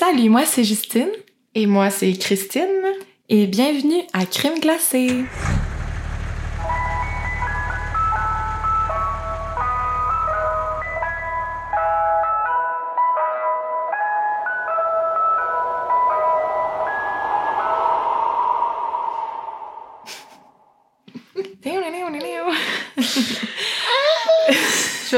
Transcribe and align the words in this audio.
Salut, 0.00 0.30
moi 0.30 0.44
c'est 0.44 0.62
Justine. 0.62 1.10
Et 1.56 1.66
moi 1.66 1.90
c'est 1.90 2.12
Christine. 2.12 2.62
Et 3.28 3.48
bienvenue 3.48 4.04
à 4.12 4.26
Crème 4.26 4.60
glacée. 4.60 5.24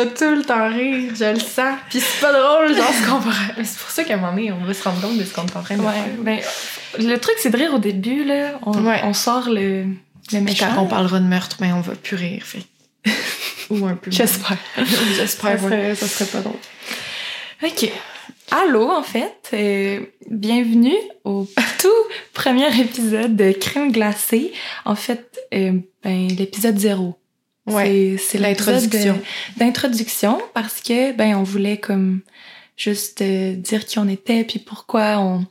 Tout 0.06 0.34
le 0.36 0.42
temps 0.42 0.68
rire, 0.68 1.12
je 1.14 1.32
le 1.34 1.38
sens. 1.40 1.78
Puis 1.88 2.00
c'est 2.00 2.20
pas 2.20 2.32
drôle, 2.32 2.76
genre 2.76 2.92
ce 2.92 3.08
qu'on. 3.08 3.20
C'est 3.64 3.78
pour 3.78 3.90
ça 3.90 4.04
qu'à 4.04 4.14
un 4.14 4.16
moment 4.18 4.32
donné, 4.32 4.52
on 4.52 4.64
va 4.64 4.74
se 4.74 4.82
rendre 4.82 5.00
compte 5.00 5.18
de 5.18 5.24
ce 5.24 5.32
qu'on 5.34 5.46
est 5.46 5.56
en 5.56 5.62
train 5.62 5.76
de 5.76 5.82
Ouais, 5.82 5.92
faire. 5.92 6.04
ben, 6.22 6.38
le 6.98 7.16
truc 7.18 7.34
c'est 7.38 7.50
de 7.50 7.56
rire 7.56 7.74
au 7.74 7.78
début, 7.78 8.24
là. 8.24 8.58
On, 8.66 8.72
Ouais. 8.84 9.00
on 9.04 9.12
sort 9.14 9.48
le, 9.50 9.84
le 10.32 10.40
méchant. 10.40 10.68
quand 10.74 10.82
on 10.82 10.86
parlera 10.86 11.18
de 11.20 11.24
meurtre, 11.26 11.56
ben 11.60 11.74
on 11.74 11.80
va 11.80 11.94
plus 11.94 12.16
rire, 12.16 12.42
fait. 12.44 12.64
Ou 13.70 13.86
un 13.86 13.94
peu. 13.94 14.10
J'espère. 14.10 14.56
J'espère, 15.16 15.58
ça, 15.60 15.66
ouais. 15.66 15.70
serait, 15.70 15.94
ça 15.94 16.06
serait 16.06 16.24
pas 16.30 16.40
drôle. 16.40 16.58
OK. 17.62 17.90
Allô, 18.50 18.90
en 18.90 19.02
fait. 19.04 19.32
euh, 19.52 20.00
bienvenue 20.28 20.96
au 21.24 21.46
tout 21.78 21.88
premier 22.34 22.66
épisode 22.80 23.36
de 23.36 23.52
Crème 23.52 23.92
glacée. 23.92 24.52
En 24.84 24.96
fait, 24.96 25.38
euh, 25.54 25.74
ben, 26.02 26.28
l'épisode 26.36 26.76
zéro. 26.76 27.16
Ouais. 27.72 28.16
C'est- 28.18 28.38
l'introduction. 28.38 29.20
d'introduction 29.56 30.40
parce 30.54 30.80
que, 30.80 31.12
ben, 31.12 31.34
on 31.36 31.42
voulait 31.42 31.78
comme 31.78 32.20
juste 32.76 33.20
euh, 33.22 33.54
dire 33.54 33.84
qui 33.84 33.98
on 33.98 34.08
était 34.08 34.44
puis 34.44 34.58
pourquoi 34.58 35.18
on, 35.18 35.46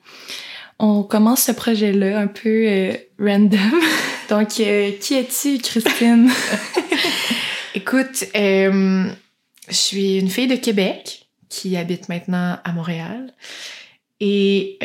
on 0.79 1.03
commence 1.03 1.43
ce 1.43 1.51
projet-là 1.51 2.19
un 2.19 2.27
peu 2.27 2.65
euh, 2.67 2.93
random. 3.19 3.59
Donc, 4.29 4.59
euh, 4.59 4.91
qui 4.99 5.15
es-tu, 5.15 5.57
Christine? 5.59 6.29
Écoute, 7.75 8.25
je 8.33 9.11
suis 9.69 10.19
une 10.19 10.29
fille 10.29 10.47
de 10.47 10.55
Québec 10.55 11.27
qui 11.49 11.77
habite 11.77 12.09
maintenant 12.09 12.57
à 12.63 12.71
Montréal. 12.71 13.33
Et 14.19 14.77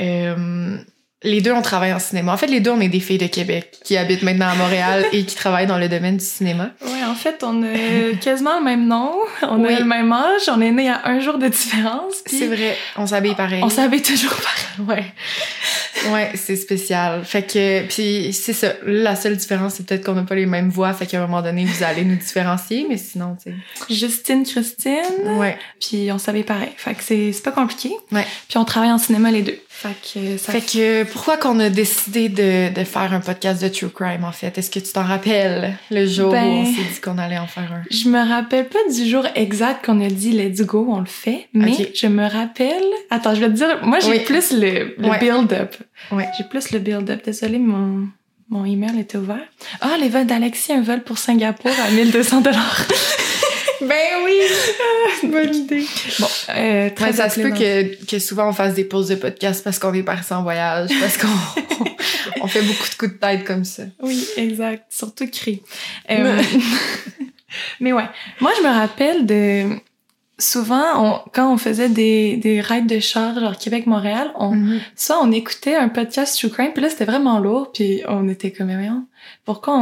les 1.25 1.41
deux, 1.41 1.53
on 1.53 1.62
travaille 1.62 1.92
en 1.92 1.98
cinéma. 1.98 2.33
En 2.33 2.36
fait, 2.36 2.47
les 2.47 2.61
deux, 2.61 2.70
on 2.70 2.80
est 2.80 2.89
des 2.89 3.00
filles 3.00 3.19
de 3.19 3.27
Québec 3.27 3.78
qui 3.84 3.97
habitent 3.97 4.22
maintenant 4.22 4.48
à 4.48 4.55
Montréal 4.55 5.05
et 5.12 5.25
qui 5.25 5.34
travaillent 5.34 5.67
dans 5.67 5.78
le 5.78 5.89
domaine 5.89 6.17
du 6.19 6.25
cinéma. 6.25 6.70
Ouais, 6.84 7.05
en 7.06 7.14
fait, 7.14 7.42
on 7.42 7.62
a 7.62 8.14
quasiment 8.20 8.58
le 8.58 8.64
même 8.64 8.86
nom, 8.86 9.12
on 9.42 9.64
Oui. 9.64 9.75
a 9.75 9.78
le 9.80 9.84
même 9.84 10.12
âge, 10.12 10.42
on 10.48 10.61
est 10.61 10.70
nés 10.70 10.91
à 10.91 11.00
un 11.06 11.20
jour 11.20 11.39
de 11.39 11.48
différence. 11.48 12.14
C'est 12.27 12.47
vrai, 12.47 12.77
on 12.97 13.06
s'habille 13.06 13.34
pareil. 13.34 13.61
On 13.62 13.69
s'habille 13.70 14.02
toujours 14.02 14.34
pareil. 14.36 14.86
Ouais. 14.89 16.12
Ouais, 16.12 16.33
c'est 16.34 16.56
spécial. 16.56 17.25
Fait 17.25 17.42
que, 17.42 17.86
puis 17.86 18.33
c'est 18.33 18.52
ça. 18.52 18.72
La 18.84 19.17
seule 19.17 19.36
différence, 19.36 19.75
c'est 19.75 19.86
peut-être 19.86 20.05
qu'on 20.05 20.12
n'a 20.14 20.22
pas 20.22 20.34
les 20.34 20.45
mêmes 20.47 20.69
voix. 20.69 20.92
Fait 20.92 21.06
qu'à 21.06 21.19
un 21.19 21.22
moment 21.27 21.41
donné, 21.41 21.64
vous 21.64 21.83
allez 21.83 22.05
nous 22.05 22.17
différencier, 22.17 22.84
mais 22.89 22.98
sinon, 22.98 23.36
tu 23.42 23.55
Justine, 23.95 24.45
Christine, 24.45 24.98
sais. 25.02 25.30
Ouais. 25.39 25.56
puis 25.80 26.11
on 26.12 26.19
s'habille 26.19 26.42
pareil. 26.42 26.70
Fait 26.77 26.95
que 26.95 27.02
c'est 27.02 27.33
c'est 27.33 27.42
pas 27.42 27.52
compliqué. 27.52 27.91
Ouais. 28.12 28.27
Puis 28.48 28.58
on 28.58 28.64
travaille 28.64 28.91
en 28.92 28.98
cinéma 28.98 29.30
les 29.30 29.42
deux. 29.42 29.58
Fait 29.77 29.89
que 30.14 30.39
ça 30.39 30.53
Fait 30.53 30.61
que, 30.61 31.03
pourquoi 31.05 31.36
qu'on 31.36 31.58
a 31.58 31.69
décidé 31.69 32.28
de, 32.28 32.72
de 32.72 32.84
faire 32.84 33.12
un 33.12 33.19
podcast 33.20 33.61
de 33.61 33.69
True 33.69 33.91
Crime, 33.91 34.25
en 34.25 34.30
fait? 34.33 34.56
Est-ce 34.56 34.70
que 34.70 34.78
tu 34.78 34.92
t'en 34.92 35.03
rappelles 35.03 35.77
le 35.91 36.06
jour 36.06 36.30
Ben- 36.30 36.44
où 36.47 36.50
on 36.61 36.64
s'est 36.64 36.70
dit 36.94 37.00
qu'on 37.03 37.19
allait 37.19 37.39
en 37.39 37.47
faire 37.48 37.70
un? 37.72 37.83
Je 37.91 38.08
me 38.08 38.27
rappelle 38.27 38.69
pas 38.69 38.78
du 38.91 39.06
jour 39.08 39.27
exact 39.34 39.84
qu'on 39.84 40.00
a 40.00 40.08
dit 40.08 40.30
let's 40.30 40.62
go, 40.62 40.86
on 40.89 41.00
le 41.00 41.06
fait, 41.06 41.48
mais 41.52 41.91
je 41.95 42.06
me 42.06 42.22
rappelle. 42.27 42.84
Attends, 43.11 43.34
je 43.34 43.41
vais 43.41 43.48
te 43.48 43.52
dire, 43.55 43.80
moi 43.83 43.98
j'ai 44.00 44.11
Oui. 44.12 44.20
plus 44.20 44.52
le, 44.52 44.95
le 44.97 45.08
Ouais. 45.08 45.19
build-up. 45.19 45.75
Ouais. 46.12 46.28
J'ai 46.39 46.45
plus 46.45 46.70
le 46.70 46.78
build-up. 46.78 47.20
Désolée, 47.25 47.58
mon, 47.58 48.06
mon 48.48 48.64
email 48.64 48.98
était 49.00 49.19
ouvert. 49.19 49.42
Ah, 49.80 49.97
les 50.00 50.08
vols 50.08 50.27
d'Alexis, 50.27 50.72
un 50.72 50.83
vol 50.83 51.02
pour 51.02 51.19
Singapour 51.19 51.72
à 51.86 51.91
1200 51.91 52.41
dollars. 52.42 52.86
Ben 53.86 54.24
oui! 54.24 54.40
Bonne 55.30 55.55
idée. 55.55 55.86
Bon, 56.18 56.27
euh, 56.50 56.90
très 56.90 57.06
Ouais, 57.06 57.12
ça 57.12 57.28
se 57.28 57.40
peut 57.40 57.50
que, 57.50 58.05
que 58.05 58.18
souvent 58.18 58.48
on 58.48 58.52
fasse 58.52 58.74
des 58.74 58.84
pauses 58.84 59.08
de 59.08 59.17
podcast 59.17 59.62
parce 59.62 59.78
qu'on 59.78 59.92
est 59.95 60.02
parti 60.02 60.33
en 60.33 60.42
voyage, 60.42 60.90
parce 61.00 61.18
qu'on 61.18 61.28
on 62.40 62.46
fait 62.46 62.62
beaucoup 62.62 62.89
de 62.89 62.94
coups 62.94 63.12
de 63.12 63.18
tête 63.18 63.44
comme 63.44 63.64
ça. 63.64 63.84
Oui, 64.00 64.27
exact. 64.36 64.84
Surtout 64.90 65.27
cri. 65.28 65.62
Euh, 66.11 66.42
mais 67.80 67.92
ouais, 67.92 68.05
moi 68.40 68.52
je 68.56 68.62
me 68.62 68.73
rappelle 68.73 69.27
de 69.27 69.77
souvent 70.39 70.83
on, 71.05 71.20
quand 71.33 71.52
on 71.52 71.56
faisait 71.58 71.89
des 71.89 72.36
des 72.36 72.61
rides 72.61 72.86
de 72.86 72.98
char 73.00 73.39
genre 73.39 73.56
Québec-Montréal, 73.56 74.33
on 74.36 74.52
Mhm. 74.55 74.80
soit 74.96 75.20
on 75.22 75.30
écoutait 75.30 75.77
un 75.77 75.89
podcast 75.89 76.39
True 76.39 76.50
Crime, 76.50 76.72
puis 76.72 76.83
là 76.83 76.90
c'était 76.90 77.05
vraiment 77.05 77.39
lourd, 77.39 77.70
puis 77.72 78.02
on 78.08 78.28
était 78.28 78.50
comme 78.52 78.67
mais 78.68 78.89
pourquoi 79.44 79.74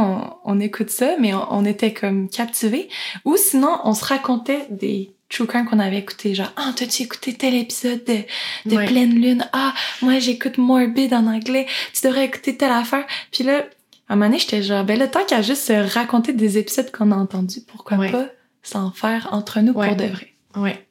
on, 0.45 0.51
on 0.55 0.59
écoute 0.59 0.89
ça, 0.89 1.15
mais 1.19 1.33
on, 1.33 1.45
on 1.51 1.65
était 1.65 1.93
comme 1.93 2.29
captivés. 2.29 2.87
Ou 3.25 3.35
sinon 3.37 3.79
on 3.83 3.93
se 3.93 4.05
racontait 4.05 4.67
des 4.69 5.11
True 5.29 5.47
Crime 5.47 5.65
qu'on 5.65 5.79
avait 5.79 5.97
écouté, 5.97 6.35
genre 6.35 6.51
ah 6.55 6.71
t'as-tu 6.75 7.03
écouté 7.03 7.33
tel 7.33 7.55
épisode 7.55 8.03
de, 8.05 8.19
de 8.69 8.75
Ouais. 8.77 8.85
Pleine 8.85 9.15
Lune, 9.19 9.47
ah 9.53 9.73
moi 10.03 10.19
j'écoute 10.19 10.57
Morbid 10.59 11.13
en 11.13 11.25
anglais, 11.25 11.65
tu 11.93 12.05
devrais 12.05 12.25
écouter 12.25 12.55
telle 12.55 12.71
affaire. 12.71 13.05
Puis 13.31 13.43
là 13.43 13.63
à 14.09 14.13
un 14.13 14.15
moment 14.15 14.27
donné 14.27 14.37
j'étais 14.39 14.61
genre 14.61 14.83
ben 14.83 14.99
là 14.99 15.07
tant 15.07 15.23
qu'à 15.25 15.41
juste 15.41 15.63
se 15.63 15.93
raconter 15.95 16.33
des 16.33 16.59
épisodes 16.59 16.91
qu'on 16.91 17.11
a 17.11 17.15
entendus, 17.15 17.61
pourquoi 17.65 17.97
Ouais. 17.97 18.11
pas 18.11 18.27
s'en 18.61 18.91
faire 18.91 19.29
entre 19.31 19.59
nous 19.61 19.73
Ouais. 19.73 19.87
pour 19.87 19.95
de 19.97 20.05
vrai. 20.05 20.32
Ouais. 20.55 20.85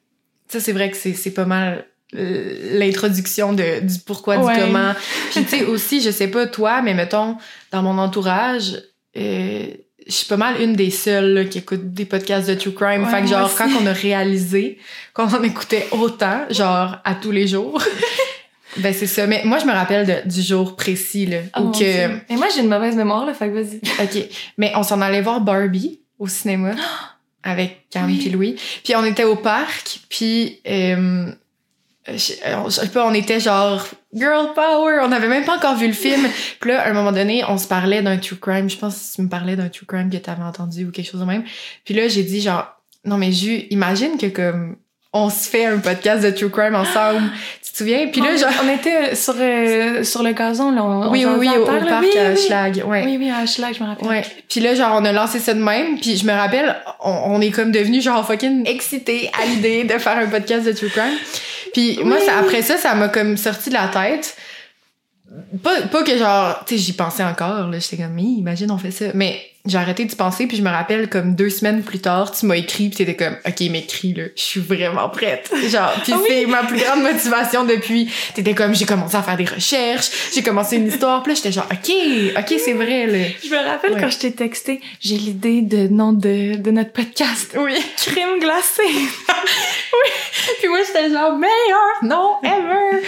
Ça, 0.47 0.59
c'est 0.59 0.71
vrai 0.73 0.91
que 0.91 0.97
c'est, 0.97 1.13
c'est 1.13 1.31
pas 1.31 1.45
mal 1.45 1.85
euh, 2.15 2.77
l'introduction 2.77 3.53
de, 3.53 3.79
du 3.81 3.99
pourquoi, 4.05 4.37
Ouais. 4.37 4.53
du 4.55 4.59
comment. 4.61 4.93
Puis, 5.31 5.43
tu 5.43 5.49
sais, 5.59 5.65
aussi, 5.65 6.01
je 6.01 6.11
sais 6.11 6.27
pas 6.27 6.45
toi, 6.47 6.81
mais 6.81 6.93
mettons, 6.93 7.37
dans 7.71 7.81
mon 7.81 7.97
entourage, 7.97 8.81
euh, 9.17 9.65
je 10.05 10.11
suis 10.11 10.27
pas 10.27 10.37
mal 10.37 10.61
une 10.61 10.73
des 10.73 10.91
seules 10.91 11.33
là, 11.33 11.45
qui 11.45 11.59
écoute 11.59 11.93
des 11.93 12.05
podcasts 12.05 12.47
de 12.49 12.53
True 12.55 12.73
Crime. 12.73 13.03
Ouais, 13.05 13.09
fait 13.09 13.21
que, 13.21 13.27
genre, 13.27 13.45
aussi. 13.45 13.55
quand 13.57 13.69
on 13.81 13.85
a 13.87 13.93
réalisé 13.93 14.77
qu'on 15.13 15.27
en 15.33 15.41
écoutait 15.43 15.87
autant, 15.91 16.41
genre, 16.49 16.97
à 17.03 17.15
tous 17.15 17.31
les 17.31 17.47
jours, 17.47 17.81
ben 18.77 18.93
c'est 18.93 19.07
ça. 19.07 19.25
Mais 19.27 19.41
moi, 19.45 19.59
je 19.59 19.65
me 19.65 19.71
rappelle 19.71 20.05
de- 20.05 20.29
du 20.29 20.41
jour 20.41 20.75
précis, 20.75 21.25
là, 21.25 21.37
Oh 21.57 21.61
où 21.61 21.71
que... 21.71 21.83
Et 21.83 22.35
moi 22.35 22.47
j'ai 22.53 22.61
une 22.61 22.69
mauvaise 22.69 22.95
mémoire 22.95 23.25
là, 23.25 23.33
fait 23.33 23.47
que 23.49 23.53
vas-y. 23.53 23.77
OK. 24.03 24.29
Mais 24.57 24.71
on 24.75 24.83
s'en 24.83 24.99
allait 25.01 25.21
voir 25.21 25.41
Barbie 25.41 26.01
au 26.19 26.27
cinéma 26.27 26.71
avec 27.43 27.87
Cam 27.89 28.05
Oui. 28.05 28.17
puis 28.19 28.29
Louis. 28.29 28.55
Puis 28.83 28.95
on 28.95 29.03
était 29.05 29.23
au 29.23 29.35
parc, 29.35 29.99
puis 30.09 30.59
euh, 30.67 31.31
je, 32.07 32.13
je 32.15 32.69
sais 32.69 32.89
pas, 32.89 33.05
on 33.07 33.13
était 33.13 33.39
genre 33.39 33.85
girl 34.13 34.53
power, 34.53 34.99
on 35.03 35.07
n'avait 35.09 35.27
même 35.27 35.45
pas 35.45 35.57
encore 35.57 35.75
vu 35.75 35.87
le 35.87 35.93
film. 35.93 36.27
Puis 36.59 36.71
là, 36.71 36.81
à 36.81 36.89
un 36.89 36.93
moment 36.93 37.11
donné, 37.11 37.43
on 37.47 37.57
se 37.57 37.67
parlait 37.67 38.01
d'un 38.01 38.17
true 38.17 38.35
crime. 38.35 38.69
Je 38.69 38.77
pense 38.77 38.95
que 39.11 39.15
tu 39.15 39.21
me 39.21 39.29
parlais 39.29 39.55
d'un 39.55 39.69
true 39.69 39.85
crime 39.85 40.09
que 40.09 40.17
t'avais 40.17 40.43
entendu 40.43 40.85
ou 40.85 40.91
quelque 40.91 41.09
chose 41.09 41.21
de 41.21 41.25
même. 41.25 41.43
Puis 41.85 41.93
là, 41.93 42.07
j'ai 42.07 42.23
dit 42.23 42.41
genre 42.41 42.67
non 43.05 43.17
mais 43.17 43.31
Ju, 43.31 43.65
imagine 43.69 44.17
que 44.17 44.27
comme 44.27 44.75
on 45.13 45.29
se 45.29 45.47
fait 45.47 45.65
un 45.65 45.77
podcast 45.77 46.23
de 46.23 46.31
true 46.31 46.49
crime 46.49 46.75
ensemble. 46.75 47.21
tu 47.73 47.77
te 47.79 47.89
souviens? 47.89 48.07
Puis 48.07 48.21
là 48.21 48.27
on, 48.33 48.37
genre 48.37 48.51
on 48.63 48.69
était 48.69 49.15
sur, 49.15 49.33
euh, 49.35 50.03
sur 50.03 50.21
le 50.21 50.33
gazon, 50.33 50.69
là. 50.71 50.83
On, 50.83 51.09
oui 51.09 51.25
on 51.25 51.39
oui 51.39 51.49
au, 51.57 51.65
parc 51.65 51.81
oui, 51.81 51.89
à 51.89 52.29
oui, 52.29 52.37
Schlag, 52.37 52.83
ouais. 52.85 53.03
Oui, 53.03 53.17
oui, 53.17 53.31
à 53.31 53.47
Schlag, 53.47 53.73
je 53.73 53.83
me 53.83 53.87
rappelle. 53.89 54.07
Ouais. 54.07 54.21
Puis 54.47 54.59
là, 54.59 54.75
genre, 54.75 54.95
on 55.01 55.03
a 55.03 55.11
lancé 55.11 55.39
ça 55.39 55.55
de 55.55 55.59
même. 55.59 55.99
Puis 55.99 56.17
je 56.17 56.25
me 56.27 56.33
rappelle, 56.33 56.75
on, 56.99 57.09
on 57.09 57.41
est 57.41 57.49
comme 57.49 57.71
devenu 57.71 57.99
genre 57.99 58.27
fucking 58.27 58.67
excités 58.67 59.31
à 59.41 59.47
l'idée 59.47 59.85
de 59.85 59.97
faire 59.97 60.19
un 60.19 60.27
podcast 60.27 60.67
de 60.67 60.71
True 60.71 60.89
Crime. 60.89 61.17
Puis 61.73 61.99
moi, 62.03 62.19
ça, 62.23 62.37
après 62.37 62.61
ça, 62.61 62.77
ça 62.77 62.93
m'a 62.93 63.07
comme 63.07 63.37
sorti 63.37 63.69
de 63.69 63.73
la 63.73 63.87
tête. 63.87 64.37
Pas, 65.63 65.81
pas 65.91 66.03
que 66.03 66.15
genre, 66.15 66.63
tu 66.67 66.75
sais, 66.75 66.83
j'y 66.83 66.93
pensais 66.93 67.23
encore, 67.23 67.69
là. 67.69 67.79
J'étais 67.79 68.03
comme, 68.03 68.19
imagine, 68.19 68.69
on 68.69 68.77
fait 68.77 68.91
ça. 68.91 69.05
Mais 69.15 69.41
j'ai 69.65 69.77
arrêté 69.77 70.03
d'y 70.03 70.15
penser, 70.15 70.45
puis 70.45 70.57
je 70.57 70.61
me 70.61 70.69
rappelle, 70.69 71.09
comme 71.09 71.35
deux 71.35 71.49
semaines 71.49 71.83
plus 71.83 71.99
tard, 71.99 72.31
tu 72.37 72.45
m'as 72.45 72.55
écrit, 72.57 72.89
puis 72.89 72.97
t'étais 72.97 73.15
comme, 73.15 73.37
OK, 73.47 73.59
m'écris, 73.71 74.13
là, 74.13 74.23
je 74.35 74.41
suis 74.41 74.59
vraiment 74.59 75.07
prête. 75.09 75.49
Genre, 75.69 75.93
puis 76.03 76.11
Ah 76.13 76.19
oui. 76.21 76.25
c'est 76.27 76.45
ma 76.47 76.63
plus 76.63 76.77
grande 76.77 77.01
motivation 77.01 77.63
depuis. 77.63 78.09
T'étais 78.35 78.53
comme, 78.55 78.75
j'ai 78.75 78.85
commencé 78.85 79.15
à 79.15 79.23
faire 79.23 79.37
des 79.37 79.45
recherches, 79.45 80.09
j'ai 80.33 80.43
commencé 80.43 80.75
une 80.75 80.87
histoire, 80.87 81.23
puis 81.23 81.31
là, 81.31 81.35
j'étais 81.35 81.51
genre, 81.53 81.67
OK, 81.71 81.91
OK, 82.37 82.59
c'est 82.63 82.73
vrai, 82.73 83.05
là. 83.07 83.25
Je 83.43 83.49
me 83.49 83.65
rappelle 83.65 83.93
Ouais. 83.93 84.01
quand 84.01 84.09
je 84.09 84.17
t'ai 84.19 84.31
texté, 84.33 84.81
j'ai 84.99 85.15
l'idée 85.15 85.61
de 85.61 85.87
nom 85.87 86.11
de, 86.13 86.55
de 86.57 86.71
notre 86.71 86.91
podcast. 86.91 87.55
Oui. 87.57 87.73
Crime 87.97 88.39
glacé. 88.39 88.83
Puis 90.59 90.67
moi, 90.67 90.79
j'étais 90.85 91.09
genre, 91.09 91.37
meilleur, 91.37 92.03
non, 92.03 92.35
ever. 92.43 93.05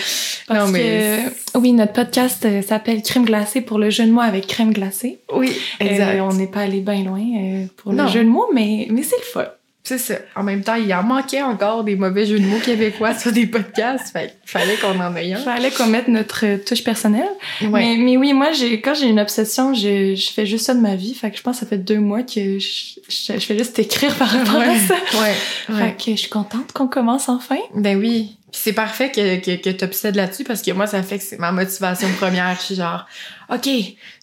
Parce 0.48 0.60
non, 0.66 0.68
mais. 0.72 1.26
que, 1.26 1.45
oui, 1.60 1.74
notre 1.74 1.94
podcast 1.94 2.46
euh, 2.46 2.62
s'appelle 2.62 3.02
Crime 3.02 3.26
glacé 3.26 3.62
pour 3.62 3.78
le 3.80 3.90
jeu 3.90 4.06
de 4.06 4.12
mots 4.12 4.22
avec 4.22 4.48
crème 4.48 4.74
glacée. 4.74 5.20
Oui, 5.34 5.52
Euh, 5.82 5.86
exact. 5.86 6.22
on 6.22 6.34
n'est 6.34 6.48
pas 6.48 6.62
allé 6.62 6.80
bien 6.82 7.04
loin 7.04 7.20
euh, 7.22 7.66
pour 7.78 7.94
Non. 7.94 8.04
le 8.04 8.10
jeu 8.10 8.24
de 8.24 8.30
mots, 8.30 8.48
mais, 8.54 8.88
mais 8.90 9.04
c'est 9.04 9.18
le 9.18 9.24
fun. 9.24 9.46
C'est 9.86 10.00
ça. 10.00 10.16
En 10.36 10.42
même 10.42 10.64
temps, 10.64 10.74
il 10.74 10.92
en 10.96 11.04
manquait 11.04 11.44
encore 11.44 11.84
des 11.84 11.96
mauvais 11.96 12.26
jeux 12.26 12.40
de 12.40 12.46
mots 12.46 12.60
québécois 12.60 13.14
sur 13.14 13.32
des 13.32 13.46
podcasts. 13.46 14.12
Fait 14.12 14.36
fallait 14.44 14.78
qu'on 14.78 15.00
en 15.00 15.16
ait 15.16 15.34
un. 15.34 15.38
Fallait 15.38 15.70
qu'on 15.70 15.86
mette 15.86 16.08
notre 16.08 16.56
touche 16.66 16.84
personnelle. 16.84 17.30
Ouais. 17.62 17.70
Mais, 17.70 17.98
mais 17.98 18.18
oui, 18.18 18.34
moi, 18.34 18.52
j'ai 18.52 18.82
quand 18.82 18.96
j'ai 18.96 19.06
une 19.06 19.20
obsession, 19.20 19.76
je, 19.76 20.16
je 20.16 20.30
fais 20.32 20.48
juste 20.48 20.66
ça 20.66 20.74
de 20.74 20.80
ma 20.80 20.96
vie. 20.96 21.14
Fait 21.14 21.30
que 21.30 21.38
je 21.38 21.44
pense 21.44 21.58
que 21.58 21.60
ça 21.60 21.70
fait 21.70 21.78
deux 21.78 22.00
mois 22.00 22.24
que 22.24 22.58
je, 22.58 22.96
je, 23.08 23.34
je 23.34 23.40
fais 23.40 23.56
juste 23.56 23.78
écrire 23.78 24.16
par 24.16 24.28
rapport 24.28 24.60
à 24.60 24.76
ça. 24.76 24.96
Ouais. 25.14 25.76
ouais. 25.76 25.80
Fait 25.80 26.04
que 26.04 26.12
je 26.12 26.22
suis 26.22 26.30
contente 26.30 26.72
qu'on 26.74 26.88
commence 26.88 27.30
enfin. 27.30 27.60
Ben 27.76 28.00
oui. 28.00 28.38
Puis 28.52 28.62
c'est 28.64 28.74
parfait 28.74 29.12
que, 29.12 29.36
que, 29.38 29.62
que 29.62 29.70
t'obsèdes 29.70 30.16
là-dessus 30.16 30.46
parce 30.46 30.64
que 30.64 30.72
moi, 30.72 30.88
ça 30.88 31.04
fait 31.04 31.20
que 31.20 31.24
c'est 31.24 31.38
ma 31.38 31.52
motivation 31.52 32.08
première. 32.18 32.56
Je 32.56 32.66
suis 32.66 32.76
genre, 32.76 33.06
OK, 33.54 33.70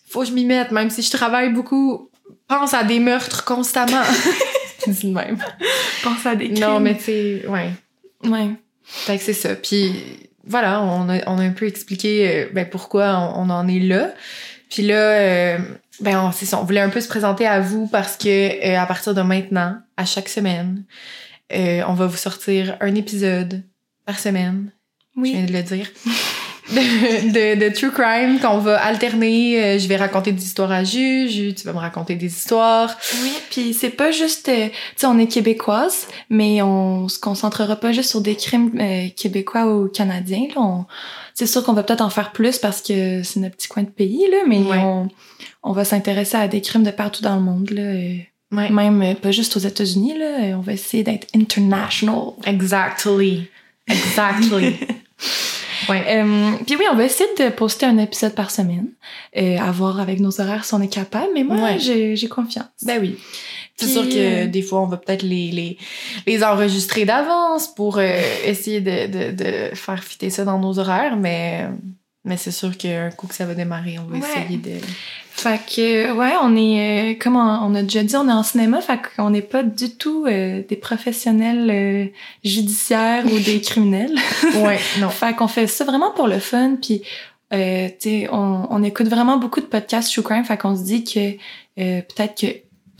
faut 0.09 0.23
que 0.23 0.27
je 0.27 0.33
m'y 0.33 0.45
mette, 0.45 0.73
même 0.73 0.91
si 0.91 1.03
je 1.03 1.11
travaille 1.13 1.53
beaucoup. 1.53 2.09
Pense 2.49 2.75
à 2.75 2.83
des 2.83 2.99
meurtres 2.99 3.45
constamment. 3.45 4.03
Dis 4.87 5.07
de 5.09 5.13
même. 5.15 5.39
Pense 6.03 6.27
à 6.27 6.35
des 6.35 6.51
crimes. 6.51 6.61
Non, 6.61 6.81
mais 6.81 6.97
tu 6.97 7.05
sais, 7.05 7.47
ouais. 7.49 7.71
Ouais. 8.25 8.51
Fait 8.85 9.17
que 9.19 9.23
c'est 9.23 9.33
ça. 9.33 9.55
Puis 9.55 9.93
voilà, 10.45 10.83
on 10.83 11.09
a, 11.09 11.19
on 11.29 11.39
a 11.39 11.43
un 11.43 11.51
peu 11.53 11.67
expliqué 11.67 12.29
euh, 12.29 12.49
ben, 12.53 12.69
pourquoi 12.69 13.17
on, 13.37 13.47
on 13.47 13.51
en 13.51 13.69
est 13.69 13.79
là. 13.81 14.13
Puis 14.71 14.83
là, 14.83 14.95
euh, 14.95 15.59
ben 16.01 16.19
on, 16.21 16.33
c'est 16.33 16.47
ça, 16.47 16.59
on 16.61 16.65
voulait 16.65 16.81
un 16.81 16.89
peu 16.89 17.01
se 17.01 17.09
présenter 17.09 17.47
à 17.47 17.61
vous 17.61 17.87
parce 17.87 18.17
que 18.17 18.29
euh, 18.67 18.79
à 18.81 18.87
partir 18.87 19.15
de 19.15 19.23
maintenant, 19.23 19.77
à 19.97 20.05
chaque 20.05 20.29
semaine, 20.29 20.85
euh, 21.53 21.83
on 21.87 21.95
va 21.95 22.07
vous 22.07 22.17
sortir 22.17 22.77
un 22.81 22.95
épisode 22.95 23.63
par 24.07 24.19
semaine. 24.19 24.73
Je 25.17 25.23
viens 25.23 25.41
Oui. 25.41 25.47
de 25.47 25.53
le 25.53 25.63
dire. 25.63 25.87
De, 26.71 27.33
de, 27.57 27.61
de 27.69 27.75
True 27.75 27.91
Crime 27.91 28.39
qu'on 28.41 28.59
va 28.59 28.77
alterner. 28.81 29.63
Euh, 29.63 29.79
je 29.79 29.89
vais 29.89 29.97
raconter 29.97 30.31
des 30.33 30.43
histoires 30.45 30.71
à. 30.71 30.85
Jules, 30.85 31.55
tu 31.55 31.65
vas 31.65 31.73
me 31.73 31.79
raconter 31.79 32.15
des 32.15 32.27
histoires. 32.27 32.97
Oui, 33.23 33.33
puis 33.51 33.75
c'est 33.75 33.91
pas 33.91 34.13
juste, 34.13 34.49
euh, 34.49 34.69
tu 34.69 34.75
sais, 34.97 35.07
on 35.07 35.19
est 35.19 35.27
québécoise, 35.27 36.07
mais 36.31 36.63
on 36.63 37.09
se 37.09 37.19
concentrera 37.19 37.75
pas 37.77 37.91
juste 37.93 38.11
sur 38.11 38.21
des 38.21 38.37
crimes 38.37 38.71
euh, 38.81 39.09
québécois 39.17 39.67
ou 39.67 39.89
canadiens. 39.89 40.47
Là. 40.55 40.61
On- 40.61 40.85
C'est 41.35 41.47
sûr 41.47 41.65
qu'on 41.65 41.73
va 41.73 41.83
peut-être 41.83 42.01
en 42.03 42.11
faire 42.11 42.31
plus 42.33 42.59
parce 42.59 42.81
que 42.81 43.23
c'est 43.25 43.41
notre 43.41 43.57
petit 43.57 43.69
coin 43.69 43.83
de 43.83 43.89
pays, 43.91 44.25
là, 44.31 44.39
mais 44.47 44.59
Ouais. 44.59 44.79
on, 44.79 45.09
on 45.65 45.73
va 45.73 45.85
s'intéresser 45.85 46.37
à 46.37 46.47
des 46.47 46.61
crimes 46.61 46.85
de 46.85 46.91
partout 46.93 47.23
dans 47.23 47.35
le 47.37 47.43
monde, 47.43 47.71
là, 47.71 47.83
euh, 47.83 48.17
Ouais. 48.53 48.69
même 48.71 49.03
euh, 49.03 49.15
pas 49.15 49.31
juste 49.33 49.57
aux 49.57 49.61
États-Unis. 49.61 50.17
Là, 50.19 50.25
euh, 50.43 50.55
on 50.57 50.61
va 50.61 50.75
essayer 50.75 51.03
d'être 51.03 51.27
international. 51.35 52.35
Exactly. 52.45 53.49
Exactly. 53.89 54.77
ouais. 55.89 56.05
Euh, 56.23 56.53
puis 56.67 56.77
oui, 56.77 56.85
on 56.91 56.97
va 56.97 57.05
essayer 57.05 57.29
de 57.39 57.49
poster 57.51 57.87
un 57.87 57.99
épisode 57.99 58.35
par 58.35 58.51
semaine, 58.51 58.87
euh, 59.37 59.59
à 59.59 59.71
voir 59.71 60.01
avec 60.01 60.21
nos 60.21 60.41
horaires 60.41 60.65
si 60.65 60.75
on 60.75 60.81
est 60.83 60.93
capable. 60.93 61.29
Mais 61.35 61.45
moi, 61.45 61.57
Ouais. 61.57 61.79
j'ai 61.79 62.29
confiance. 62.29 62.67
Ben 62.85 62.99
oui. 63.01 63.17
C'est 63.77 63.89
sûr 63.89 64.09
que 64.09 64.45
euh, 64.45 64.47
des 64.47 64.63
fois, 64.63 64.81
on 64.83 64.87
va 64.87 64.97
peut-être 64.97 65.23
les, 65.23 65.51
les, 65.51 65.77
les 66.27 66.45
enregistrer 66.45 67.05
d'avance 67.05 67.67
pour 67.75 67.99
euh, 67.99 68.21
essayer 68.45 68.81
de, 68.81 69.07
de, 69.07 69.33
de 69.71 69.75
faire 69.75 70.05
fitter 70.05 70.31
ça 70.31 70.45
dans 70.45 70.59
nos 70.59 70.79
horaires, 70.79 71.17
mais, 71.17 71.67
mais 72.25 72.37
c'est 72.37 72.51
sûr 72.53 72.77
qu'un 72.77 73.11
coup 73.11 73.27
que 73.27 73.35
ça 73.35 73.45
va 73.47 73.55
démarrer, 73.55 73.99
on 73.99 74.05
va 74.05 74.19
Ouais. 74.19 74.25
essayer 74.43 74.59
de... 74.59 74.73
Fait 75.35 75.61
que, 75.67 76.13
ouais, 76.13 76.33
on 76.43 76.55
est, 76.57 77.15
euh, 77.15 77.19
comme 77.19 77.37
on, 77.37 77.41
on 77.41 77.75
a 77.75 77.83
déjà 77.83 78.03
dit, 78.05 78.15
on 78.17 78.29
est 78.29 78.33
en 78.33 78.43
cinéma, 78.43 78.81
fait 78.81 78.99
qu'on 79.17 79.31
n'est 79.31 79.43
pas 79.43 79.63
du 79.63 79.91
tout 79.97 80.27
euh, 80.27 80.63
des 80.69 80.77
professionnels 80.77 81.71
euh, 81.71 82.07
judiciaires 82.45 83.25
ou 83.27 83.39
des 83.41 83.61
criminels. 83.61 84.15
Ouais, 84.63 84.79
non. 85.01 85.09
fait 85.09 85.35
qu'on 85.35 85.49
fait 85.49 85.67
ça 85.67 85.85
vraiment 85.85 86.11
pour 86.13 86.29
le 86.29 86.39
fun, 86.39 86.77
puis, 86.81 87.03
euh, 87.53 87.89
tu 87.89 87.95
sais, 87.99 88.29
on, 88.31 88.67
on 88.71 88.83
écoute 88.83 89.09
vraiment 89.09 89.37
beaucoup 89.39 89.61
de 89.61 89.67
podcasts 89.67 90.13
true 90.13 90.23
crime, 90.23 90.45
fait 90.45 90.57
qu'on 90.57 90.77
se 90.77 90.83
dit 90.85 91.03
que 91.05 91.31
euh, 91.81 92.03
peut-être 92.03 92.41
que 92.41 92.47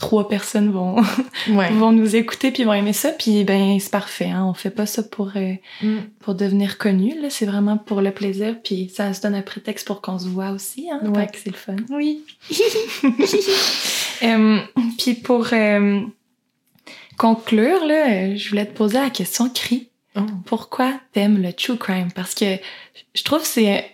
trois 0.07 0.27
personnes 0.27 0.69
vont, 0.71 0.95
Ouais. 1.49 1.69
vont 1.71 1.91
nous 1.93 2.15
écouter 2.15 2.51
puis 2.51 2.63
vont 2.65 2.73
aimer 2.73 2.91
ça, 2.93 3.09
puis 3.11 3.43
ben 3.45 3.79
c'est 3.79 3.91
parfait, 3.91 4.29
hein, 4.29 4.45
on 4.45 4.53
fait 4.53 4.69
pas 4.69 4.85
ça 4.85 5.01
pour 5.03 5.31
euh, 5.35 5.53
Mm. 5.81 5.97
pour 6.19 6.35
devenir 6.35 6.77
connu, 6.77 7.19
là, 7.21 7.29
c'est 7.29 7.45
vraiment 7.45 7.77
pour 7.77 8.01
le 8.01 8.11
plaisir, 8.11 8.55
puis 8.63 8.91
ça 8.93 9.13
se 9.13 9.21
donne 9.21 9.35
un 9.35 9.41
prétexte 9.41 9.87
pour 9.87 10.01
qu'on 10.01 10.19
se 10.19 10.27
voit 10.27 10.49
aussi, 10.51 10.89
hein, 10.91 10.99
Ouais. 11.15 11.27
c'est 11.33 11.51
le 11.51 11.57
fun. 11.57 11.75
Oui. 11.89 12.23
Euh, 14.23 14.59
puis 14.97 15.15
pour 15.15 15.47
euh, 15.51 15.99
conclure, 17.17 17.83
là, 17.85 18.35
je 18.37 18.49
voulais 18.49 18.65
te 18.65 18.71
poser 18.73 18.99
la 18.99 19.09
question, 19.09 19.49
Cri. 19.49 19.89
Oh. 20.15 20.21
Pourquoi 20.45 20.93
t'aimes 21.11 21.41
le 21.41 21.51
true 21.51 21.75
crime? 21.77 22.07
Parce 22.15 22.33
que 22.33 22.45
je 23.15 23.23
trouve 23.23 23.41
que 23.41 23.47
c'est 23.47 23.85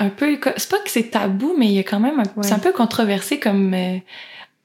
un 0.00 0.08
peu... 0.08 0.38
C'est 0.56 0.70
pas 0.70 0.78
que 0.80 0.90
c'est 0.90 1.10
tabou, 1.10 1.54
mais 1.56 1.66
il 1.66 1.72
y 1.72 1.78
a 1.78 1.84
quand 1.84 2.00
même... 2.00 2.18
Ouais. 2.18 2.24
C'est 2.42 2.52
un 2.54 2.58
peu 2.58 2.72
controversé 2.72 3.38
comme 3.38 3.74
euh, 3.74 3.98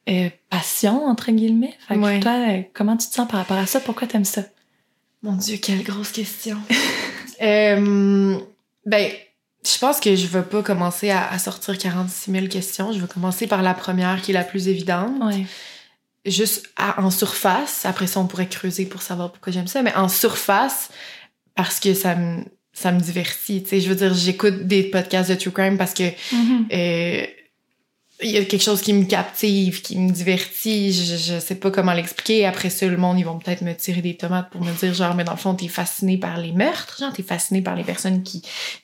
euh, 0.10 0.30
passion, 0.50 1.06
entre 1.06 1.32
guillemets. 1.32 1.76
Fait 1.88 1.96
que 1.96 2.00
Ouais. 2.00 2.20
toi, 2.20 2.32
euh, 2.50 2.62
comment 2.74 2.98
tu 2.98 3.08
te 3.08 3.14
sens 3.14 3.28
par 3.28 3.40
rapport 3.40 3.58
à 3.58 3.66
ça? 3.66 3.80
Pourquoi 3.80 4.08
t'aimes 4.08 4.26
ça? 4.26 4.44
Mon 5.24 5.34
Dieu, 5.34 5.58
quelle 5.58 5.84
grosse 5.84 6.12
question. 6.12 6.58
euh, 7.42 8.38
ben, 8.86 9.12
je 9.64 9.78
pense 9.78 10.00
que 10.00 10.16
je 10.16 10.28
vais 10.28 10.42
pas 10.42 10.64
commencer 10.64 11.10
à, 11.12 11.30
à 11.30 11.38
sortir 11.40 11.78
46 11.78 12.32
000 12.32 12.48
questions. 12.48 12.92
Je 12.92 13.00
vais 13.00 13.08
commencer 13.08 13.48
par 13.48 13.62
la 13.62 13.74
première 13.74 14.22
qui 14.22 14.32
est 14.32 14.34
la 14.34 14.44
plus 14.44 14.68
évidente. 14.68 15.22
Ouais. 15.24 15.46
juste 16.26 16.68
à- 16.78 17.02
en 17.04 17.10
surface. 17.12 17.86
Après 17.86 18.08
ça, 18.08 18.20
on 18.20 18.28
pourrait 18.28 18.48
creuser 18.50 18.86
pour 18.86 19.02
savoir 19.02 19.32
pourquoi 19.32 19.52
j'aime 19.54 19.68
ça. 19.68 19.82
Mais 19.82 19.94
en 19.96 20.08
surface, 20.10 20.90
parce 21.56 21.80
que 21.80 21.94
ça 21.94 22.16
me, 22.16 22.44
ça 22.74 22.92
me 22.92 23.00
divertit. 23.00 23.64
Tu 23.64 23.70
sais, 23.70 23.82
je 23.82 23.90
veux 23.90 23.96
dire, 23.96 24.14
j'écoute 24.14 24.68
des 24.68 24.84
podcasts 24.84 25.30
de 25.32 25.36
true 25.36 25.52
crime 25.52 25.78
parce 25.78 25.94
que 25.94 26.04
Mhm. 26.34 26.68
euh, 26.74 27.26
il 28.24 28.32
y 28.32 28.38
a 28.38 28.46
quelque 28.46 28.62
chose 28.62 28.82
qui 28.82 28.94
me 28.94 29.06
captive, 29.06 29.82
qui 29.82 29.98
me 29.98 30.12
divertit. 30.12 30.94
Je, 30.94 31.18
je 31.18 31.40
sais 31.40 31.56
pas 31.56 31.72
comment 31.72 31.94
l'expliquer. 31.94 32.46
Après 32.46 32.70
ça, 32.70 32.86
le 32.88 32.98
monde, 32.98 33.20
ils 33.20 33.26
vont 33.26 33.40
peut-être 33.40 33.62
me 33.62 33.74
tirer 33.74 34.02
des 34.02 34.16
tomates 34.16 34.50
pour 34.50 34.62
me 34.64 34.72
dire 34.74 34.94
genre, 34.94 35.16
mais 35.16 35.24
dans 35.24 35.32
le 35.34 35.38
fond, 35.38 35.56
t'es 35.56 35.68
fasciné 35.68 36.18
par 36.18 36.38
les 36.38 36.52
meurtres, 36.52 36.98
genre, 37.00 37.14
t'es 37.14 37.24
fasciné 37.24 37.62
par 37.62 37.76
les 37.76 37.84
personnes 37.84 38.24
qui 38.24 38.42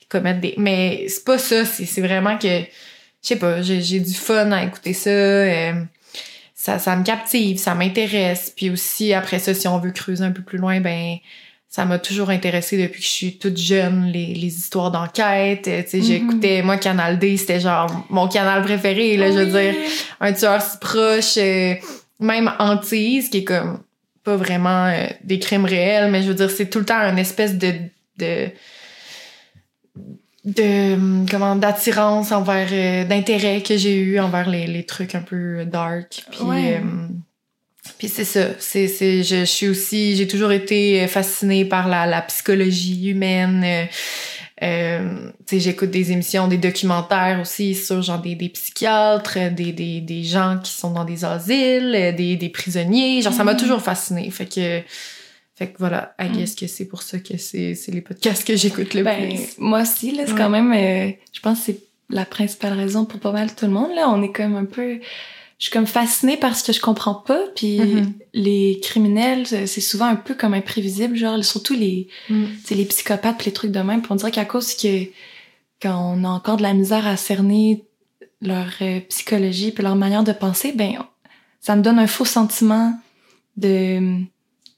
commettent 0.08 0.40
des. 0.40 0.54
Mais 0.58 1.06
c'est 1.08 1.24
pas 1.24 1.38
ça. 1.38 1.64
C'est 1.64 2.00
vraiment 2.00 2.36
que, 2.38 2.48
je 2.60 2.66
sais 3.22 3.36
pas, 3.36 3.62
j'ai 3.62 3.80
j'ai 3.82 4.00
du 4.00 4.14
fun 4.14 4.50
à 4.52 4.64
écouter 4.64 4.92
ça. 4.92 5.10
euh, 5.10 5.72
ça, 6.54 6.78
ça 6.80 6.96
me 6.96 7.04
captive, 7.04 7.58
ça 7.58 7.74
m'intéresse. 7.74 8.52
Puis 8.56 8.68
aussi, 8.70 9.12
après 9.14 9.38
ça, 9.38 9.54
si 9.54 9.68
on 9.68 9.78
veut 9.78 9.92
creuser 9.92 10.24
un 10.24 10.32
peu 10.32 10.42
plus 10.42 10.58
loin, 10.58 10.80
ben 10.80 11.16
ça 11.70 11.84
m'a 11.84 11.98
toujours 11.98 12.30
intéressé 12.30 12.80
depuis 12.80 13.00
que 13.00 13.06
je 13.06 13.12
suis 13.12 13.38
toute 13.38 13.58
jeune, 13.58 14.06
les, 14.06 14.34
les 14.34 14.46
histoires 14.56 14.90
d'enquête. 14.90 15.68
Euh, 15.68 15.82
Tu 15.82 15.88
sais, 15.90 15.98
Mhm. 15.98 16.04
j'écoutais, 16.04 16.62
moi, 16.62 16.76
Canal 16.78 17.18
D, 17.18 17.36
c'était 17.36 17.60
genre 17.60 18.06
mon 18.08 18.26
canal 18.28 18.62
préféré, 18.62 19.16
là, 19.18 19.30
je 19.30 19.38
veux 19.38 19.46
dire. 19.60 19.74
Un 20.20 20.32
tueur 20.32 20.62
si 20.62 20.78
proche, 20.78 21.36
euh, 21.36 21.74
même 22.20 22.50
Antise, 22.58 23.28
qui 23.28 23.38
est 23.38 23.44
comme 23.44 23.80
pas 24.24 24.36
vraiment 24.36 24.86
euh, 24.86 25.06
des 25.24 25.38
crimes 25.38 25.66
réels, 25.66 26.10
mais 26.10 26.22
je 26.22 26.28
veux 26.28 26.34
dire, 26.34 26.50
c'est 26.50 26.70
tout 26.70 26.78
le 26.80 26.84
temps 26.86 27.00
une 27.00 27.18
espèce 27.18 27.54
de... 27.56 27.72
de 28.18 28.48
de 30.44 31.28
comment 31.30 31.56
d'attirance 31.56 32.32
envers 32.32 32.68
euh, 32.72 33.04
d'intérêt 33.04 33.60
que 33.60 33.76
j'ai 33.76 33.96
eu 33.98 34.18
envers 34.18 34.48
les, 34.48 34.66
les 34.66 34.84
trucs 34.86 35.14
un 35.14 35.20
peu 35.20 35.64
dark 35.66 36.24
puis 36.30 36.40
Ouais. 36.42 36.80
euh, 36.82 37.08
puis 37.98 38.08
c'est 38.08 38.24
ça. 38.24 38.48
C'est 38.58 38.88
c'est 38.88 39.22
je, 39.22 39.36
je 39.40 39.44
suis 39.44 39.68
aussi 39.68 40.16
j'ai 40.16 40.26
toujours 40.28 40.52
été 40.52 41.06
fascinée 41.08 41.64
par 41.64 41.88
la, 41.88 42.06
la 42.06 42.22
psychologie 42.22 43.08
humaine. 43.10 43.62
Euh, 43.64 43.84
euh, 44.60 45.30
tu 45.46 45.54
sais 45.56 45.60
j'écoute 45.60 45.90
des 45.90 46.10
émissions 46.10 46.48
des 46.48 46.58
documentaires 46.58 47.38
aussi 47.40 47.76
sur 47.76 48.02
genre 48.02 48.20
des, 48.20 48.34
des 48.34 48.48
psychiatres 48.48 49.34
euh, 49.38 49.50
des, 49.50 49.70
des, 49.72 50.00
des 50.00 50.24
gens 50.24 50.58
qui 50.62 50.72
sont 50.72 50.90
dans 50.90 51.04
des 51.04 51.24
asiles 51.24 51.94
euh, 51.94 52.12
des, 52.12 52.36
des 52.36 52.48
prisonniers. 52.48 53.22
Genre 53.22 53.32
ça 53.32 53.44
m'a 53.44 53.52
Mhm. 53.54 53.60
toujours 53.60 53.82
fascinée. 53.82 54.28
Fait 54.30 54.46
que 54.46 54.80
fait 55.54 55.68
que 55.68 55.78
voilà. 55.78 56.14
I 56.20 56.28
guess 56.30 56.54
que 56.54 56.66
c'est 56.66 56.86
pour 56.86 57.02
ça 57.02 57.18
que 57.18 57.36
c'est 57.36 57.74
c'est 57.74 57.92
les 57.92 58.00
podcasts 58.00 58.44
que 58.46 58.56
j'écoute 58.56 58.94
le 58.94 59.02
Ben, 59.04 59.28
plus. 59.28 59.40
moi 59.58 59.82
aussi, 59.82 60.12
là, 60.12 60.24
c'est 60.26 60.32
Ouais. 60.32 60.38
quand 60.38 60.50
même, 60.50 60.72
euh, 60.72 61.10
je 61.32 61.40
pense 61.40 61.58
que 61.60 61.64
c'est 61.66 61.78
la 62.10 62.24
principale 62.24 62.72
raison 62.74 63.04
pour 63.04 63.18
pas 63.20 63.32
mal 63.32 63.54
tout 63.54 63.66
le 63.66 63.72
monde, 63.72 63.90
là. 63.94 64.08
On 64.08 64.22
est 64.22 64.32
comme 64.32 64.56
un 64.56 64.64
peu, 64.64 64.98
je 65.58 65.64
suis 65.64 65.72
comme 65.72 65.86
fascinée 65.86 66.36
par 66.36 66.56
ce 66.56 66.62
que 66.64 66.72
je 66.72 66.80
comprends 66.80 67.14
pas, 67.14 67.40
puis 67.56 67.78
Mhm. 67.80 68.12
les 68.34 68.78
criminels, 68.82 69.44
c'est 69.46 69.80
souvent 69.80 70.06
un 70.06 70.16
peu 70.16 70.34
comme 70.34 70.54
imprévisible, 70.54 71.16
genre, 71.16 71.42
surtout 71.44 71.74
les, 71.74 72.08
Mm. 72.30 72.44
les 72.70 72.84
psychopathes 72.84 73.38
pis 73.38 73.46
les 73.46 73.52
trucs 73.52 73.72
de 73.72 73.80
même, 73.80 74.00
puis 74.02 74.12
on 74.12 74.16
dirait 74.16 74.30
qu'à 74.30 74.44
cause 74.44 74.74
que, 74.74 75.04
quand 75.82 75.96
on 76.16 76.24
a 76.24 76.28
encore 76.28 76.56
de 76.58 76.62
la 76.62 76.74
misère 76.74 77.06
à 77.06 77.16
cerner 77.16 77.84
leur 78.40 78.66
euh, 78.82 79.00
psychologie 79.08 79.72
puis 79.72 79.82
leur 79.82 79.96
manière 79.96 80.22
de 80.24 80.32
penser, 80.32 80.72
ben, 80.72 80.94
ça 81.60 81.74
me 81.76 81.82
donne 81.82 81.98
un 81.98 82.06
faux 82.06 82.24
sentiment 82.24 82.92
de, 83.56 84.20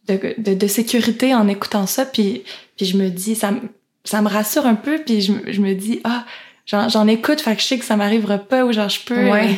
de, 0.08 0.34
de, 0.38 0.54
de 0.54 0.66
sécurité 0.66 1.34
en 1.34 1.46
écoutant 1.48 1.86
ça, 1.86 2.06
puis, 2.06 2.42
puis 2.76 2.86
je 2.86 2.96
me 2.96 3.10
dis, 3.10 3.34
ça, 3.34 3.50
me- 3.52 3.60
ça 4.04 4.22
me 4.22 4.28
rassure 4.28 4.64
un 4.66 4.74
peu, 4.76 4.98
puis 5.04 5.20
je, 5.20 5.32
me- 5.32 5.52
je 5.52 5.60
me 5.60 5.74
dis, 5.74 6.00
ah, 6.04 6.24
j'en 6.66 6.88
j'en 6.88 7.06
écoute, 7.06 7.40
fait 7.42 7.54
que 7.54 7.60
je 7.62 7.66
sais 7.66 7.78
que 7.78 7.84
ça 7.84 7.96
m'arrivera 7.96 8.38
pas, 8.38 8.64
ou 8.64 8.72
genre, 8.72 8.88
je 8.88 9.00
peux, 9.04 9.30
Ouais. 9.30 9.50
euh, 9.50 9.54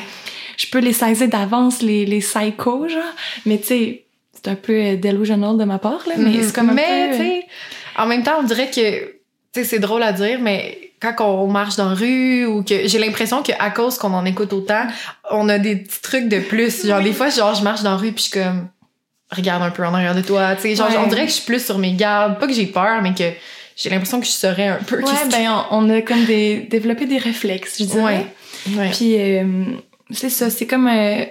je 0.66 0.70
peux 0.70 0.78
les 0.80 0.92
saisir 0.92 1.28
d'avance, 1.28 1.82
les, 1.82 2.04
les 2.06 2.18
psychos, 2.20 2.88
genre, 2.88 3.02
mais 3.46 3.58
tu 3.58 3.66
sais, 3.66 4.04
c'est 4.34 4.48
un 4.50 4.54
peu 4.54 4.72
euh, 4.72 4.96
delusional 4.96 5.56
de 5.56 5.64
ma 5.64 5.78
part, 5.78 6.02
là, 6.08 6.14
mais 6.18 6.30
Mhm. 6.30 6.42
c'est 6.42 6.54
comme 6.54 6.70
un 6.70 6.74
mais, 6.74 7.10
peu... 7.10 7.16
tu 7.16 7.22
sais, 7.22 7.46
en 7.96 8.06
même 8.06 8.22
temps, 8.22 8.36
on 8.40 8.44
dirait 8.44 8.70
que, 8.70 9.04
tu 9.04 9.12
sais, 9.54 9.64
c'est 9.64 9.78
drôle 9.78 10.02
à 10.02 10.12
dire, 10.12 10.38
mais 10.40 10.78
quand 11.00 11.14
on 11.20 11.46
marche 11.48 11.76
dans 11.76 11.88
la 11.90 11.94
rue 11.94 12.46
ou 12.46 12.62
que 12.62 12.86
j'ai 12.86 12.98
l'impression 12.98 13.42
qu'à 13.42 13.70
cause 13.70 13.98
qu'on 13.98 14.12
en 14.14 14.24
écoute 14.24 14.52
autant, 14.52 14.86
on 15.30 15.48
a 15.48 15.58
des 15.58 15.76
petits 15.76 16.00
trucs 16.00 16.28
de 16.28 16.38
plus. 16.38 16.86
Genre, 16.86 16.98
Oui. 16.98 17.04
des 17.04 17.12
fois, 17.12 17.28
genre, 17.28 17.54
je 17.54 17.62
marche 17.64 17.82
dans 17.82 17.90
la 17.90 17.96
rue 17.96 18.12
puis 18.12 18.24
je 18.24 18.30
suis 18.30 18.40
comme, 18.40 18.68
regarde 19.30 19.62
un 19.64 19.70
peu 19.70 19.84
en 19.84 19.92
arrière 19.94 20.14
de 20.14 20.20
toi. 20.22 20.54
Tu 20.54 20.62
sais, 20.62 20.76
genre, 20.76 20.88
Ouais. 20.88 20.96
on 21.04 21.08
dirait 21.08 21.22
que 21.22 21.30
je 21.30 21.34
suis 21.36 21.44
plus 21.44 21.64
sur 21.64 21.78
mes 21.78 21.92
gardes. 21.94 22.38
Pas 22.38 22.46
que 22.46 22.52
j'ai 22.52 22.66
peur, 22.66 23.02
mais 23.02 23.14
que 23.14 23.24
j'ai 23.76 23.90
l'impression 23.90 24.20
que 24.20 24.26
je 24.26 24.30
saurais 24.30 24.68
un 24.68 24.76
peu. 24.86 24.98
Ouais, 25.02 25.10
ben 25.30 25.50
on, 25.70 25.86
on 25.86 25.90
a 25.90 26.02
comme 26.02 26.24
des, 26.24 26.68
développé 26.70 27.06
des 27.06 27.18
réflexes, 27.18 27.78
je 27.80 27.84
dirais. 27.84 28.26
Ouais. 28.68 28.76
ouais. 28.78 28.90
Puis 28.90 29.16
euh, 29.18 29.44
c'est 30.12 30.30
ça, 30.30 30.50
c'est 30.50 30.66
comme 30.66 30.86
euh, 30.88 31.24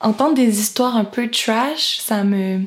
entendre 0.00 0.34
des 0.34 0.60
histoires 0.60 0.96
un 0.96 1.04
peu 1.04 1.28
trash, 1.30 1.98
ça 1.98 2.24
me 2.24 2.60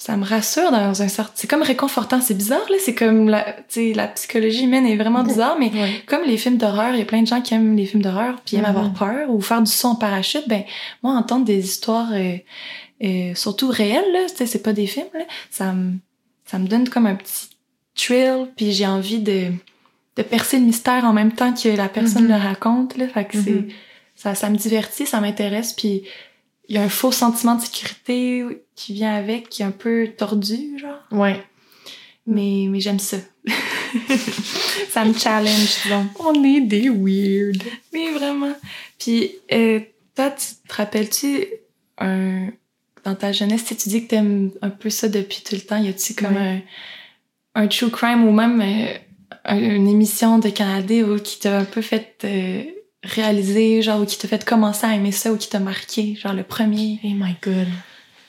ça 0.00 0.16
me 0.16 0.24
rassure 0.24 0.70
dans 0.70 1.02
un 1.02 1.08
certain 1.08 1.32
c'est 1.34 1.48
comme 1.48 1.62
réconfortant, 1.62 2.20
c'est 2.20 2.34
bizarre 2.36 2.64
là, 2.70 2.76
c'est 2.80 2.94
comme 2.94 3.28
la 3.28 3.42
tu 3.52 3.62
sais 3.68 3.92
la 3.94 4.06
psychologie 4.06 4.62
humaine 4.64 4.86
est 4.86 4.96
vraiment 4.96 5.24
bizarre 5.24 5.56
mais 5.58 5.70
Ouais. 5.72 6.02
comme 6.06 6.22
les 6.24 6.36
films 6.36 6.56
d'horreur, 6.56 6.94
il 6.94 7.00
y 7.00 7.02
a 7.02 7.04
plein 7.04 7.22
de 7.22 7.26
gens 7.26 7.40
qui 7.40 7.52
aiment 7.54 7.76
les 7.76 7.84
films 7.84 8.02
d'horreur 8.02 8.36
puis 8.46 8.56
aiment 8.56 8.64
avoir 8.66 8.92
peur 8.92 9.28
ou 9.28 9.40
faire 9.40 9.60
du 9.60 9.70
son 9.72 9.88
en 9.88 9.94
parachute, 9.96 10.44
ben 10.48 10.62
moi 11.02 11.14
entendre 11.14 11.44
des 11.44 11.58
histoires 11.64 12.10
euh, 12.12 12.36
euh, 13.02 13.34
surtout 13.34 13.68
réelles 13.70 14.12
là, 14.12 14.20
tu 14.28 14.36
sais 14.36 14.46
c'est 14.46 14.62
pas 14.62 14.72
des 14.72 14.86
films 14.86 15.08
là, 15.14 15.24
ça 15.50 15.72
me 15.72 15.94
ça 16.46 16.58
me 16.60 16.68
donne 16.68 16.88
comme 16.88 17.06
un 17.06 17.16
petit 17.16 17.48
thrill 17.96 18.46
puis 18.56 18.70
j'ai 18.72 18.86
envie 18.86 19.18
de 19.18 19.46
de 20.16 20.22
percer 20.22 20.58
le 20.60 20.64
mystère 20.64 21.04
en 21.04 21.12
même 21.12 21.32
temps 21.32 21.52
que 21.52 21.68
la 21.68 21.88
personne 21.88 22.24
Mhm. 22.24 22.28
le 22.30 22.36
raconte 22.36 22.96
là, 22.96 23.08
fait 23.08 23.24
que 23.24 23.36
c'est 23.36 23.50
Mhm. 23.50 23.68
Ça 24.20 24.34
ça 24.34 24.50
me 24.50 24.56
divertit, 24.56 25.06
ça 25.06 25.20
m'intéresse 25.20 25.72
puis 25.72 26.02
il 26.68 26.74
y 26.74 26.78
a 26.78 26.82
un 26.82 26.88
faux 26.90 27.12
sentiment 27.12 27.54
de 27.54 27.62
sécurité 27.62 28.44
qui 28.74 28.92
vient 28.92 29.14
avec 29.14 29.48
qui 29.48 29.62
est 29.62 29.64
un 29.64 29.70
peu 29.70 30.08
tordu 30.16 30.78
genre 30.78 31.00
Ouais. 31.10 31.40
mais 32.26 32.66
mais 32.68 32.80
j'aime 32.80 32.98
ça. 32.98 33.16
ça 34.90 35.04
me 35.04 35.12
challenge 35.14 35.76
disons. 35.84 36.06
On 36.20 36.44
est 36.44 36.60
des 36.60 36.88
weird. 36.88 37.62
Oui, 37.92 38.10
vraiment. 38.14 38.52
Puis, 38.98 39.32
euh, 39.52 39.80
toi, 40.14 40.30
tu 40.30 40.46
te 40.68 40.74
rappelles-tu 40.74 41.46
un... 41.98 42.48
dans 43.04 43.14
ta 43.14 43.32
jeunesse, 43.32 43.64
tu 43.64 43.88
dis 43.88 44.02
que 44.04 44.08
t'aimes 44.08 44.50
un 44.62 44.70
peu 44.70 44.90
ça 44.90 45.08
depuis 45.08 45.42
tout 45.44 45.54
le 45.54 45.60
temps. 45.62 45.78
Y 45.78 45.88
a-tu 45.88 46.14
comme 46.14 46.36
Ouais. 46.36 46.62
un, 47.54 47.62
un 47.62 47.66
true 47.68 47.90
crime 47.90 48.24
ou 48.26 48.32
même 48.32 48.60
euh, 48.60 48.98
un- 49.44 49.58
une 49.58 49.88
émission 49.88 50.38
de 50.38 50.50
Canada 50.50 50.94
ou 51.04 51.18
qui 51.18 51.38
t'a 51.40 51.58
un 51.58 51.64
peu 51.64 51.80
fait 51.82 52.18
euh, 52.24 52.64
réaliser, 53.02 53.82
genre, 53.82 54.00
ou 54.00 54.06
qui 54.06 54.18
t'a 54.18 54.28
fait 54.28 54.44
commencer 54.44 54.86
à 54.86 54.94
aimer 54.94 55.12
ça 55.12 55.32
ou 55.32 55.36
qui 55.36 55.48
t'a 55.48 55.60
marqué, 55.60 56.14
genre 56.16 56.32
le 56.32 56.42
premier? 56.42 57.00
Oh 57.04 57.08
my 57.08 57.36
god. 57.42 57.68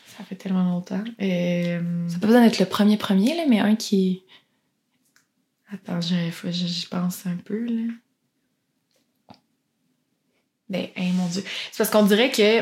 Ça 0.06 0.24
fait 0.24 0.36
tellement 0.36 0.64
longtemps. 0.64 1.04
Euh... 1.22 1.80
Ça 2.08 2.14
n'a 2.14 2.20
pas 2.20 2.28
besoin 2.28 2.44
d'être 2.44 2.60
le 2.60 2.66
premier 2.66 2.98
premier, 2.98 3.36
là, 3.36 3.44
mais 3.48 3.60
un 3.60 3.76
qui... 3.76 4.24
Attends, 5.72 6.02
j'y 6.02 6.86
pense 6.88 7.26
un 7.26 7.38
peu, 7.38 7.64
là. 7.66 7.94
Ben, 10.70 10.88
hey, 10.96 11.12
mon 11.14 11.28
Dieu. 11.28 11.44
C'est 11.72 11.78
parce 11.78 11.90
qu'on 11.90 12.04
dirait 12.04 12.32
que 12.32 12.62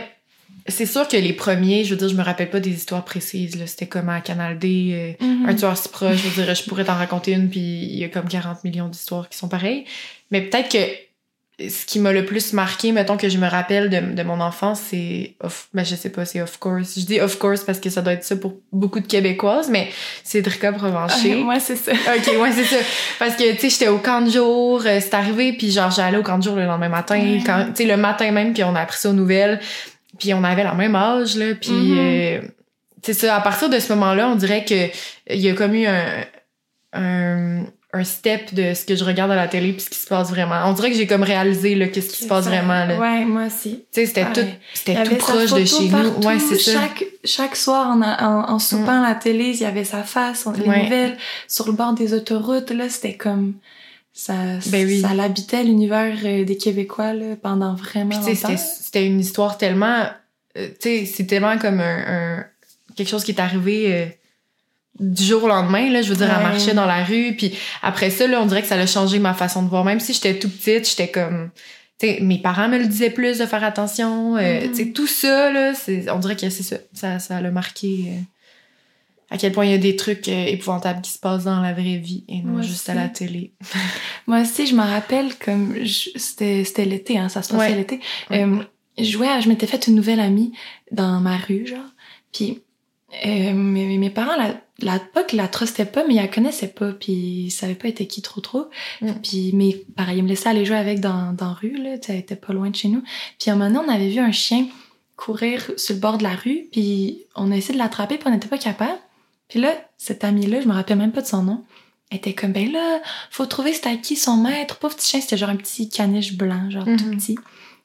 c'est 0.68 0.86
sûr 0.86 1.08
que 1.08 1.18
les 1.18 1.34
premiers, 1.34 1.84
je 1.84 1.92
veux 1.92 1.98
dire, 1.98 2.10
je 2.10 2.16
me 2.16 2.24
rappelle 2.24 2.50
pas 2.50 2.60
des 2.60 2.72
histoires 2.72 3.04
précises, 3.04 3.58
là. 3.58 3.68
C'était 3.68 3.88
comme 3.88 4.10
à 4.10 4.22
Canal 4.22 4.60
D, 4.60 5.18
euh, 5.22 5.26
un 5.46 5.56
tueur 5.56 5.78
si 5.78 5.90
proche, 5.90 6.18
je 6.18 6.28
veux 6.28 6.44
dire, 6.44 6.56
je 6.56 6.64
pourrais 6.64 6.86
t'en 6.86 6.96
raconter 6.96 7.34
une, 7.34 7.50
puis 7.50 7.60
il 7.60 7.98
y 7.98 8.04
a 8.04 8.10
comme 8.10 8.28
40 8.28 8.64
millions 8.64 8.88
d'histoires 8.88 9.30
qui 9.30 9.38
sont 9.38 9.50
pareilles. 9.50 9.86
Mais 10.32 10.42
peut-être 10.42 10.70
que 10.70 11.07
ce 11.60 11.86
qui 11.88 11.98
m'a 12.00 12.12
le 12.12 12.24
plus 12.24 12.54
marqué, 12.54 12.92
mettons 12.92 13.18
que 13.18 13.30
je 13.30 13.38
me 13.40 13.48
rappelle 13.48 13.90
de, 13.90 14.14
de 14.14 14.24
mon 14.24 14.40
enfance, 14.42 14.80
c'est 14.92 15.36
of, 15.42 15.70
ben 15.74 15.84
je 15.84 15.96
sais 15.96 16.12
pas, 16.12 16.24
c'est 16.24 16.40
of 16.42 16.58
course. 16.60 17.00
Je 17.00 17.06
dis 17.06 17.20
of 17.20 17.40
course 17.40 17.64
parce 17.64 17.80
que 17.80 17.90
ça 17.90 18.02
doit 18.04 18.14
être 18.14 18.24
ça 18.24 18.36
pour 18.36 18.54
beaucoup 18.72 19.00
de 19.00 19.08
Québécoises, 19.08 19.68
mais 19.70 19.90
c'est 20.24 20.42
Drika 20.44 20.72
Provencher. 20.72 21.36
Moi, 21.44 21.60
c'est 21.60 21.76
ça. 21.76 21.92
Ok, 21.94 22.32
ouais, 22.40 22.52
c'est 22.52 22.64
ça. 22.66 22.76
Parce 23.18 23.36
que, 23.36 23.52
tu 23.54 23.60
sais, 23.62 23.70
j'étais 23.72 23.88
au 23.88 23.98
camp 23.98 24.22
de 24.22 24.30
jour, 24.30 24.82
euh, 24.86 25.00
c'est 25.02 25.14
arrivé, 25.16 25.54
puis 25.54 25.72
genre, 25.72 25.90
j'allais 25.90 26.18
au 26.18 26.24
camp 26.24 26.38
de 26.38 26.44
jour 26.44 26.56
le 26.56 26.66
lendemain 26.66 26.90
matin, 26.90 27.20
Ouais. 27.20 27.42
quand, 27.44 27.66
tu 27.76 27.84
sais, 27.84 27.86
le 27.90 27.98
matin 27.98 28.32
même, 28.32 28.54
puis 28.54 28.64
on 28.64 28.76
a 28.76 28.82
appris 28.82 29.00
ça 29.00 29.10
aux 29.10 29.14
nouvelles, 29.14 29.60
puis 30.20 30.34
on 30.36 30.44
avait 30.44 30.64
le 30.64 30.74
même 30.76 30.96
âge, 30.96 31.36
là, 31.38 31.56
puis, 31.60 31.72
Mhm. 31.72 31.98
euh, 31.98 32.42
c'est 33.04 33.14
ça, 33.14 33.36
à 33.36 33.42
partir 33.42 33.70
de 33.70 33.80
ce 33.80 33.92
moment-là, 33.94 34.30
on 34.30 34.36
dirait 34.36 34.64
que 34.64 34.90
il 35.34 35.40
y 35.42 35.50
a 35.50 35.54
comme 35.54 35.74
eu 35.74 35.88
un, 35.88 36.24
un, 36.94 37.64
un 37.98 38.04
step 38.04 38.54
de 38.54 38.74
ce 38.74 38.86
que 38.86 38.96
je 38.96 39.04
regarde 39.04 39.32
à 39.32 39.36
la 39.36 39.48
télé 39.48 39.74
puis 39.74 39.82
ce 39.82 39.89
qui 39.89 39.98
se 40.00 40.08
passe 40.08 40.30
vraiment. 40.30 40.62
On 40.66 40.74
dirait 40.74 40.92
que 40.92 40.98
j'ai 40.98 41.08
comme 41.08 41.24
réalisé, 41.24 41.75
là, 41.75 41.88
qu'est-ce 41.88 42.10
qui 42.16 42.24
se 42.24 42.27
passe 42.27 42.46
Ça- 42.46 42.50
vraiment, 42.51 42.86
là. 42.86 42.98
Ouais, 43.00 43.25
moi 43.25 43.46
aussi. 43.48 43.86
Tu 43.92 44.01
sais, 44.01 44.06
c'était 44.06 44.32
tout, 44.34 44.48
c'était 44.74 45.04
tout 45.04 45.16
proche 45.16 45.54
de 45.54 45.66
chez 45.66 45.89
partout. 45.89 46.13
nous. 46.22 46.27
Ouais, 46.27 46.39
c'est 46.39 46.58
ça. 46.60 46.72
Chaque, 46.82 47.04
chaque 47.25 47.56
soir, 47.56 47.88
en, 47.96 48.01
en, 48.01 48.50
en 48.54 48.60
soupant 48.60 49.04
à 49.04 49.10
la 49.10 49.16
télé, 49.16 49.50
il 49.56 49.60
y 49.62 49.66
avait 49.66 49.84
sa 49.84 50.04
face, 50.04 50.46
on- 50.46 50.51
les 50.51 50.62
Ouais. 50.68 50.84
nouvelles, 50.84 51.18
sur 51.48 51.66
le 51.68 51.74
bord 51.74 51.94
des 51.94 52.13
autoroutes. 52.13 52.72
Là, 52.72 52.89
c'était 52.89 53.16
comme... 53.16 53.54
Ça, 54.13 54.34
Ben 54.72 54.84
oui. 54.88 55.01
ça 55.01 55.13
l'habitait 55.13 55.63
l'univers 55.63 56.16
euh, 56.25 56.44
des 56.44 56.58
Québécois 56.58 57.13
là, 57.13 57.36
pendant 57.39 57.75
vraiment 57.75 58.10
Puis, 58.10 58.18
longtemps. 58.18 58.34
c'était 58.36 58.58
c'était 58.58 59.06
une 59.06 59.20
histoire 59.20 59.60
tellement. 59.60 60.06
euh, 60.58 60.68
tu 60.82 60.89
sais, 60.89 61.06
c'est 61.06 61.25
tellement 61.27 61.60
comme 61.60 61.80
un, 61.80 62.39
un- 62.39 62.46
quelque 62.96 63.10
chose 63.10 63.24
qui 63.24 63.30
est 63.30 63.39
arrivé 63.39 63.94
euh, 63.94 64.06
du 65.00 65.24
jour 65.24 65.44
au 65.44 65.48
lendemain. 65.48 65.89
Là, 65.89 66.01
je 66.01 66.10
veux 66.10 66.16
dire, 66.16 66.27
Ouais. 66.27 66.44
marchait 66.44 66.74
dans 66.74 66.86
la 66.86 67.04
rue. 67.04 67.36
Puis 67.38 67.54
après 67.82 68.10
ça, 68.10 68.27
là, 68.27 68.42
on 68.42 68.46
dirait 68.46 68.62
que 68.62 68.68
ça 68.68 68.75
a 68.75 68.86
changé 68.86 69.20
ma 69.20 69.34
façon 69.34 69.63
de 69.63 69.70
voir. 69.70 69.84
Même 69.84 70.00
si 70.00 70.13
j'étais 70.13 70.38
tout 70.39 70.50
petite, 70.50 70.89
j'étais 70.89 71.10
comme. 71.10 71.50
Tu 72.00 72.08
sais, 72.08 72.20
mes 72.22 72.38
parents 72.38 72.68
me 72.70 72.77
le 72.77 72.86
disaient 72.86 73.10
plus 73.10 73.39
de 73.39 73.46
faire 73.46 73.63
attention. 73.63 74.38
euh, 74.38 74.62
Mhm. 74.66 74.70
Tu 74.72 74.75
sais, 74.75 74.92
tout 74.92 75.08
ça, 75.08 75.51
là, 75.51 75.74
c'est- 75.74 76.10
on 76.12 76.20
dirait 76.20 76.36
que 76.36 76.50
c'est 76.50 76.63
ça. 76.63 76.77
Ça, 76.94 77.20
ça 77.20 77.42
l'a 77.42 77.50
marqué. 77.51 78.06
euh, 78.10 78.22
à 79.30 79.38
quel 79.38 79.51
point 79.51 79.66
il 79.66 79.72
y 79.72 79.74
a 79.74 79.77
des 79.77 79.98
trucs 79.98 80.27
euh, 80.30 80.46
épouvantables 80.46 81.01
qui 81.01 81.12
se 81.12 81.20
passent 81.20 81.44
dans 81.44 81.60
la 81.60 81.74
vraie 81.74 81.98
vie 81.98 82.24
et 82.30 82.38
non 82.44 82.54
Moi 82.54 82.62
juste 82.62 82.88
à 82.88 82.94
la 82.94 83.10
télé. 83.10 83.51
Moi 84.27 84.39
aussi, 84.42 84.68
je 84.68 84.74
me 84.75 84.82
rappelle 84.82 85.36
comme... 85.44 85.75
C'était 86.16 86.63
c'était 86.63 86.86
l'été, 86.86 87.18
hein, 87.18 87.27
ça 87.27 87.42
se 87.42 87.50
passait 87.54 87.72
Ouais. 87.72 87.75
l'été. 87.75 88.00
Ouais. 88.30 88.44
Euh, 88.44 88.63
je 88.98 89.04
jouais 89.04 89.27
à- 89.27 89.42
Je 89.42 89.50
m'étais 89.50 89.68
fait 89.68 89.86
une 89.88 89.96
nouvelle 89.96 90.22
amie 90.22 90.54
dans 90.94 91.20
ma 91.20 91.36
rue, 91.36 91.68
genre. 91.68 91.89
Puis 92.34 92.62
euh, 93.26 93.54
mes, 93.54 93.98
mes 93.98 94.10
parents, 94.10 94.36
la, 94.36 94.56
la, 94.80 95.00
la 95.34 95.48
trustaient 95.48 95.86
pas, 95.86 96.06
mais 96.08 96.16
ils 96.16 96.18
la 96.18 96.28
connaissaient 96.28 96.68
pas, 96.68 96.92
puis 96.92 97.14
ils 97.46 97.52
savaient 97.52 97.76
pas 97.76 97.88
était 97.88 98.06
qui 98.08 98.22
trop 98.22 98.42
trop. 98.42 98.68
Mm. 99.02 99.12
Puis, 99.24 99.52
mais 99.54 99.82
pareil, 99.96 100.18
ils 100.20 100.24
me 100.24 100.28
laissaient 100.28 100.50
aller 100.50 100.66
jouer 100.66 100.78
avec 100.78 101.00
dans, 101.00 101.34
dans 101.34 101.48
la 101.48 101.54
rue, 101.54 101.78
là, 101.78 101.96
ça 102.02 102.14
était 102.14 102.36
pas 102.36 102.54
loin 102.54 102.70
de 102.70 102.76
chez 102.76 102.90
nous. 102.90 103.02
Puis 103.40 103.50
à 103.50 103.54
un 103.54 103.56
moment 103.56 103.72
donné, 103.72 103.88
on 103.88 103.94
avait 103.96 104.10
vu 104.10 104.20
un 104.20 104.32
chien 104.32 104.68
courir 105.16 105.72
sur 105.78 105.96
le 105.96 106.02
bord 106.02 106.18
de 106.18 106.24
la 106.24 106.36
rue, 106.36 106.68
puis 106.72 107.24
on 107.36 107.52
a 107.52 107.56
essayé 107.56 107.74
de 107.74 107.80
l'attraper, 107.80 108.18
puis 108.18 108.28
on 108.28 108.32
n'était 108.32 108.48
pas 108.50 108.58
capable. 108.60 109.00
Puis 109.48 109.60
là, 109.60 109.74
cette 109.98 110.24
amie-là, 110.24 110.62
je 110.62 110.68
me 110.68 110.74
rappelle 110.74 110.98
même 110.98 111.12
pas 111.14 111.22
de 111.22 111.28
son 111.28 111.42
nom, 111.44 111.64
elle 112.12 112.18
était 112.18 112.34
comme, 112.34 112.52
ben 112.52 112.72
là, 112.72 113.02
faut 113.32 113.46
trouver 113.46 113.74
c'était 113.74 113.90
à 113.90 113.96
qui 113.98 114.16
son 114.16 114.38
maître. 114.38 114.78
Pauvre 114.78 114.96
petit 114.96 115.08
chien, 115.10 115.22
c'était 115.22 115.38
genre 115.38 115.50
un 115.50 115.56
petit 115.56 115.90
caniche 115.90 116.38
blanc, 116.38 116.70
genre 116.70 116.84
tout 116.86 116.92
Mhm. 117.06 117.18
petit. 117.18 117.36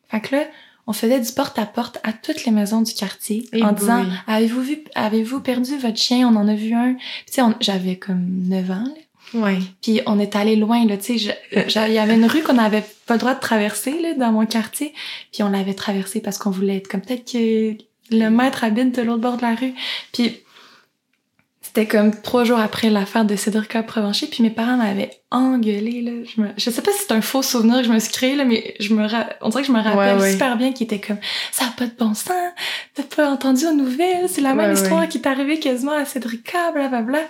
Fait 0.09 0.21
que 0.21 0.37
là, 0.37 0.45
on 0.87 0.93
faisait 0.93 1.21
du 1.21 1.33
porte-à-porte 1.33 1.99
à 2.03 2.13
toutes 2.13 2.45
les 2.45 2.53
maisons 2.53 2.83
du 2.83 2.93
quartier 2.93 3.49
Eh 3.53 3.63
en 3.63 3.73
disant 3.73 4.05
Avez-vous 4.27 4.63
vu, 4.63 4.79
avez-vous 4.95 5.41
perdu 5.41 5.77
votre 5.79 5.97
chien? 5.99 6.29
On 6.29 6.37
en 6.37 6.49
a 6.49 6.55
vu 6.55 6.75
un. 6.75 6.95
Tu 6.95 7.01
sais, 7.27 7.43
on- 7.43 7.55
j'avais 7.61 7.97
comme 7.97 8.25
9 8.49 8.71
ans, 8.71 8.85
là. 8.85 9.41
Ouais. 9.41 9.59
Puis 9.81 10.01
on 10.07 10.19
est 10.19 10.37
allé 10.37 10.57
loin, 10.57 10.85
là, 10.87 10.97
tu 10.99 11.19
sais. 11.19 11.37
Il 11.53 11.93
y 11.93 11.99
avait 11.99 12.17
une 12.17 12.27
rue 12.27 12.43
qu'on 12.43 12.53
n'avait 12.55 12.85
pas 13.07 13.15
le 13.15 13.21
droit 13.21 13.35
de 13.35 13.41
traverser, 13.41 13.99
là, 14.03 14.13
dans 14.15 14.31
mon 14.33 14.45
quartier. 14.45 14.93
Puis 15.33 15.43
on 15.43 15.49
l'avait 15.49 15.73
traversée 15.75 16.21
parce 16.21 16.37
qu'on 16.37 16.51
voulait 16.51 16.77
être 16.77 16.89
comme 16.89 17.01
peut-être 17.01 17.33
que 17.33 17.75
le 18.15 18.29
maître 18.29 18.63
habite 18.65 18.95
de 18.95 19.01
l'autre 19.03 19.21
bord 19.23 19.37
de 19.39 19.43
la 19.43 19.55
rue. 19.55 19.73
Puis 20.13 20.41
c'était 21.75 21.87
comme 21.87 22.11
trois 22.21 22.45
jours 22.45 22.59
après 22.59 22.91
l'affaire 22.91 23.25
de 23.25 23.35
Cédric 23.35 23.81
Provencher, 23.87 24.27
puis 24.27 24.43
mes 24.43 24.51
parents 24.51 24.77
m'avaient 24.77 25.11
engueulé, 25.31 26.03
là. 26.03 26.13
Je, 26.25 26.43
me... 26.43 26.49
je 26.59 26.69
sais 26.69 26.83
pas 26.83 26.93
si 26.93 26.99
c'est 27.07 27.13
un 27.15 27.23
faux 27.23 27.41
souvenir 27.41 27.79
que 27.79 27.85
je 27.85 27.91
me 27.91 27.99
suis 27.99 28.13
créé, 28.13 28.37
là, 28.37 28.45
mais 28.45 28.75
je 28.79 28.93
me 28.93 29.07
ra- 29.07 29.31
on 29.41 29.49
dirait 29.49 29.63
que 29.63 29.69
je 29.69 29.73
me 29.73 29.81
rappelle 29.81 30.17
Ouais, 30.17 30.23
ouais. 30.23 30.33
super 30.33 30.59
bien 30.59 30.73
qu'il 30.73 30.85
était 30.85 31.01
comme 31.01 31.17
«Ça 31.53 31.65
a 31.65 31.71
pas 31.71 31.87
de 31.87 31.93
bon 31.99 32.13
sens, 32.13 32.35
t'as 32.95 33.03
pas 33.05 33.31
entendu 33.31 33.65
aux 33.67 33.73
nouvelles, 33.73 34.29
c'est 34.29 34.43
la 34.43 34.53
même 34.53 34.73
Ouais, 34.73 34.75
histoire 34.83 35.09
qui 35.09 35.17
est 35.17 35.27
arrivée 35.27 35.59
quasiment 35.59 35.93
à 35.93 36.05
Cédric, 36.05 36.55
blablabla.» 36.75 37.21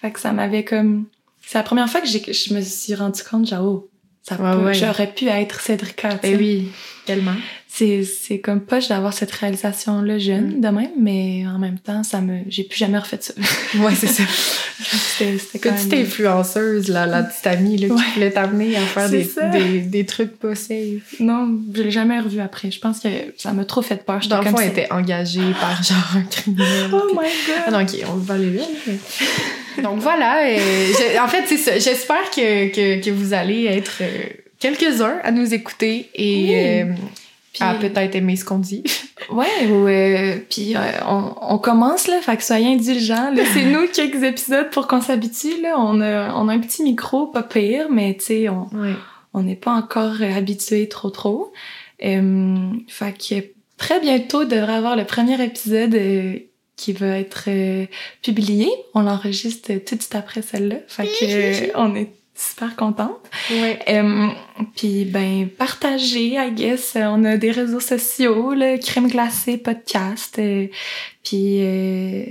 Fait 0.00 0.12
que 0.12 0.20
ça 0.20 0.30
m'avait 0.32 0.62
comme... 0.64 1.06
C'est 1.44 1.58
la 1.58 1.64
première 1.64 1.88
fois 1.90 2.00
que 2.00 2.06
j'ai- 2.06 2.32
je 2.32 2.54
me 2.54 2.60
suis 2.60 2.94
rendu 2.94 3.20
compte, 3.28 3.48
genre, 3.48 3.64
oh, 3.64 3.88
Ouais, 4.30 4.74
j'aurais 4.74 5.06
pu 5.12 5.26
être 5.28 5.60
Cédric, 5.60 5.96
tu 5.96 6.06
sais. 6.08 6.18
Ben 6.22 6.36
oui, 6.38 6.68
tellement. 7.06 7.32
C'est, 7.70 8.02
c'est 8.04 8.40
comme 8.40 8.60
poche 8.60 8.88
d'avoir 8.88 9.12
cette 9.12 9.30
réalisation-là 9.30 10.18
jeune, 10.18 10.56
Mm. 10.56 10.60
de 10.60 10.68
même, 10.68 10.90
mais 10.98 11.44
en 11.46 11.58
même 11.58 11.78
temps, 11.78 12.02
ça 12.02 12.20
me, 12.20 12.40
j'ai 12.48 12.64
plus 12.64 12.76
jamais 12.78 12.98
refait 12.98 13.18
ça. 13.20 13.32
Ouais, 13.78 13.94
c'est 13.94 14.06
ça. 14.08 14.22
c'était, 14.78 15.38
c'était 15.38 15.58
quand 15.60 15.74
Petite 15.76 15.92
même... 15.92 16.02
influenceuse, 16.02 16.88
là, 16.88 17.06
la 17.06 17.22
petite 17.22 17.46
amie 17.46 17.76
là, 17.78 17.86
qui 17.88 17.92
Ouais. 17.92 18.02
voulait 18.14 18.30
t'amener 18.32 18.76
à 18.76 18.80
faire 18.80 19.08
des, 19.08 19.30
des, 19.52 19.80
des 19.80 20.04
trucs 20.06 20.38
pas 20.38 20.54
safe. 20.54 21.14
Non, 21.20 21.58
je 21.74 21.82
l'ai 21.82 21.90
jamais 21.90 22.18
revu 22.20 22.40
après. 22.40 22.70
Je 22.70 22.80
pense 22.80 23.00
que 23.00 23.08
ça 23.36 23.52
m'a 23.52 23.64
trop 23.64 23.82
fait 23.82 24.04
peur. 24.04 24.20
Dans 24.28 24.42
le 24.42 24.50
fond, 24.50 24.58
elle 24.58 24.70
était 24.70 24.90
engagée 24.92 25.52
par 25.60 25.82
genre 25.82 26.16
un 26.16 26.22
criminel. 26.22 26.90
Oh 26.92 27.00
puis- 27.08 27.16
my 27.18 27.26
Ah 27.66 27.70
god! 27.70 27.74
non, 27.74 27.82
ok, 27.82 28.10
on 28.12 28.16
va 28.16 28.34
aller 28.34 28.50
là. 28.54 28.62
mais- 28.86 28.98
Donc 29.82 29.98
voilà, 30.00 30.44
j'ai- 30.56 31.18
en 31.18 31.28
fait, 31.28 31.44
c'est 31.46 31.56
ça. 31.56 31.78
J'espère 31.78 32.30
que, 32.30 32.68
que, 32.68 33.04
que 33.04 33.10
vous 33.10 33.32
allez 33.34 33.66
être 33.66 33.98
euh, 34.02 34.24
quelques-uns 34.58 35.18
à 35.22 35.30
nous 35.30 35.54
écouter 35.54 36.10
et 36.14 36.48
Oui. 36.48 36.54
euh, 36.54 36.84
Puis, 37.52 37.62
à 37.62 37.74
peut-être 37.74 38.14
aimer 38.14 38.36
ce 38.36 38.44
qu'on 38.44 38.58
dit. 38.58 38.82
ouais, 39.30 39.66
ou, 39.70 39.86
euh, 39.88 40.36
puis 40.50 40.74
euh, 40.76 40.80
on, 41.08 41.32
on 41.40 41.58
commence, 41.58 42.06
là, 42.08 42.20
fait 42.20 42.36
que 42.36 42.42
soyez 42.44 42.68
indulgents. 42.74 43.30
Laissez-nous 43.32 43.86
quelques 43.92 44.22
épisodes 44.22 44.70
pour 44.70 44.86
qu'on 44.86 45.00
s'habitue, 45.00 45.60
là. 45.62 45.74
On 45.78 46.00
a, 46.00 46.34
on 46.34 46.48
a 46.48 46.52
un 46.52 46.58
petit 46.60 46.82
micro, 46.82 47.26
pas 47.26 47.42
pire, 47.42 47.86
mais 47.90 48.14
tu 48.18 48.24
sais, 48.26 48.48
on, 48.48 48.68
Ouais. 48.76 48.94
on 49.34 49.42
n'est 49.42 49.56
pas 49.56 49.72
encore 49.72 50.20
habitué 50.22 50.88
trop 50.88 51.10
trop. 51.10 51.52
Euh, 52.04 52.56
fait 52.88 53.12
que 53.12 53.34
très 53.76 54.00
bientôt 54.00 54.44
devrait 54.44 54.74
avoir 54.74 54.96
le 54.96 55.04
premier 55.04 55.42
épisode 55.42 55.94
euh, 55.94 56.34
qui 56.78 56.92
va 56.94 57.18
être 57.18 57.44
euh, 57.48 57.84
publié. 58.22 58.70
On 58.94 59.02
l'enregistre 59.02 59.74
tout 59.84 59.96
de 59.96 60.00
suite 60.00 60.14
après 60.14 60.40
celle-là. 60.40 60.76
Fait 60.86 61.04
que 61.06 61.24
euh, 61.24 61.72
on 61.74 61.94
est 61.94 62.08
super 62.34 62.76
contente. 62.76 63.18
Ouais. 63.50 63.78
Euh, 63.88 64.28
puis 64.76 65.04
ben 65.04 65.48
partager, 65.48 66.36
I 66.36 66.52
guess. 66.54 66.96
On 66.96 67.24
a 67.24 67.36
des 67.36 67.50
réseaux 67.50 67.80
sociaux, 67.80 68.54
le 68.54 68.78
crème 68.78 69.08
glacée 69.08 69.58
podcast. 69.58 70.38
euh, 70.38 70.68
puis 71.24 71.58
euh, 71.60 72.24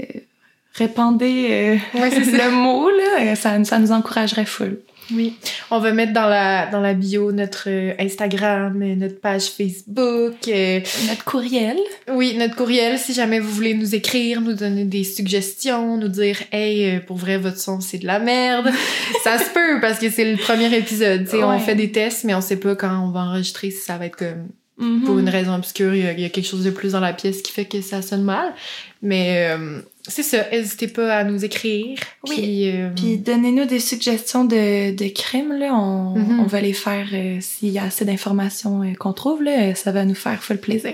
répandez 0.73 1.47
euh, 1.51 1.99
Ouais, 1.99 2.09
le 2.09 2.51
mot 2.51 2.89
là, 2.89 3.35
ça, 3.35 3.61
ça 3.65 3.79
nous 3.79 3.91
encouragerait 3.91 4.45
full. 4.45 4.79
Oui. 5.13 5.35
On 5.71 5.79
va 5.79 5.91
mettre 5.93 6.13
dans 6.13 6.27
la, 6.27 6.67
dans 6.67 6.81
la 6.81 6.93
bio 6.93 7.31
notre 7.31 7.65
euh, 7.67 7.93
Instagram, 7.99 8.81
euh, 8.81 8.95
notre 8.95 9.19
page 9.19 9.45
Facebook. 9.45 10.35
euh, 10.47 10.79
Notre 11.09 11.23
courriel. 11.23 11.77
oui, 12.11 12.35
notre 12.37 12.55
courriel 12.55 12.97
si 12.99 13.13
jamais 13.13 13.39
vous 13.39 13.51
voulez 13.51 13.73
nous 13.73 13.95
écrire, 13.95 14.41
nous 14.41 14.53
donner 14.53 14.83
des 14.85 15.03
suggestions, 15.03 15.97
nous 15.97 16.07
dire 16.09 16.37
Hey, 16.51 16.99
pour 17.01 17.17
vrai, 17.17 17.37
votre 17.37 17.57
son, 17.59 17.79
c'est 17.81 17.99
de 17.99 18.05
la 18.07 18.19
merde. 18.19 18.69
ça 19.23 19.37
se 19.37 19.49
peut 19.51 19.79
parce 19.81 19.99
que 19.99 20.09
c'est 20.09 20.29
le 20.29 20.37
premier 20.37 20.73
épisode. 20.75 21.23
tu 21.25 21.31
sais, 21.31 21.43
On 21.43 21.49
Ouais. 21.51 21.59
fait 21.59 21.75
des 21.75 21.91
tests, 21.91 22.23
mais 22.23 22.33
on 22.35 22.41
sait 22.41 22.57
pas 22.57 22.75
quand 22.75 22.99
on 23.05 23.11
va 23.11 23.21
enregistrer 23.21 23.71
si 23.71 23.79
ça 23.81 23.97
va 23.97 24.05
être 24.07 24.17
comme 24.17 24.47
Mhm. 24.77 25.01
pour 25.03 25.17
une 25.19 25.29
raison 25.29 25.55
obscure. 25.55 25.95
Il 25.95 26.03
y, 26.03 26.07
a, 26.07 26.11
il 26.13 26.19
y 26.19 26.25
a 26.25 26.29
quelque 26.29 26.45
chose 26.47 26.63
de 26.63 26.69
plus 26.69 26.91
dans 26.91 26.99
la 26.99 27.13
pièce 27.13 27.41
qui 27.41 27.51
fait 27.51 27.65
que 27.65 27.81
ça 27.81 28.01
sonne 28.01 28.23
mal. 28.23 28.53
Mais 29.01 29.47
euh, 29.49 29.79
c'est 30.07 30.23
ça. 30.23 30.37
N'hésitez 30.51 30.87
pas 30.87 31.15
à 31.15 31.23
nous 31.23 31.43
écrire. 31.43 31.97
Oui. 32.27 32.35
Puis, 32.35 32.69
euh, 32.71 32.89
Puis 32.95 33.17
donnez-nous 33.17 33.65
des 33.65 33.79
suggestions 33.79 34.43
de, 34.45 34.95
de 34.95 35.07
crimes, 35.09 35.53
là. 35.53 35.73
On, 35.73 36.15
Mhm. 36.15 36.39
on 36.41 36.45
va 36.45 36.61
les 36.61 36.73
faire 36.73 37.07
euh, 37.13 37.37
s'il 37.41 37.69
y 37.69 37.79
a 37.79 37.83
assez 37.85 38.05
d'informations 38.05 38.81
qu'on 38.99 39.13
trouve, 39.13 39.41
là. 39.43 39.73
Ça 39.75 39.91
va 39.91 40.05
nous 40.05 40.15
faire 40.15 40.41
full 40.43 40.57
plaisir. 40.59 40.93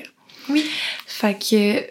Oui. 0.49 0.63
Fait 1.05 1.37
que, 1.37 1.83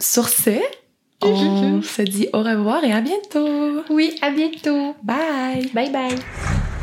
sur 0.00 0.28
ce, 0.28 0.50
on 1.22 1.80
se 1.82 2.02
dit 2.02 2.28
au 2.32 2.42
revoir 2.42 2.84
et 2.84 2.92
à 2.92 3.00
bientôt. 3.00 3.82
oui, 3.90 4.14
à 4.22 4.30
bientôt. 4.30 4.94
Bye! 5.02 5.70
Bye 5.74 5.90
bye. 5.90 6.73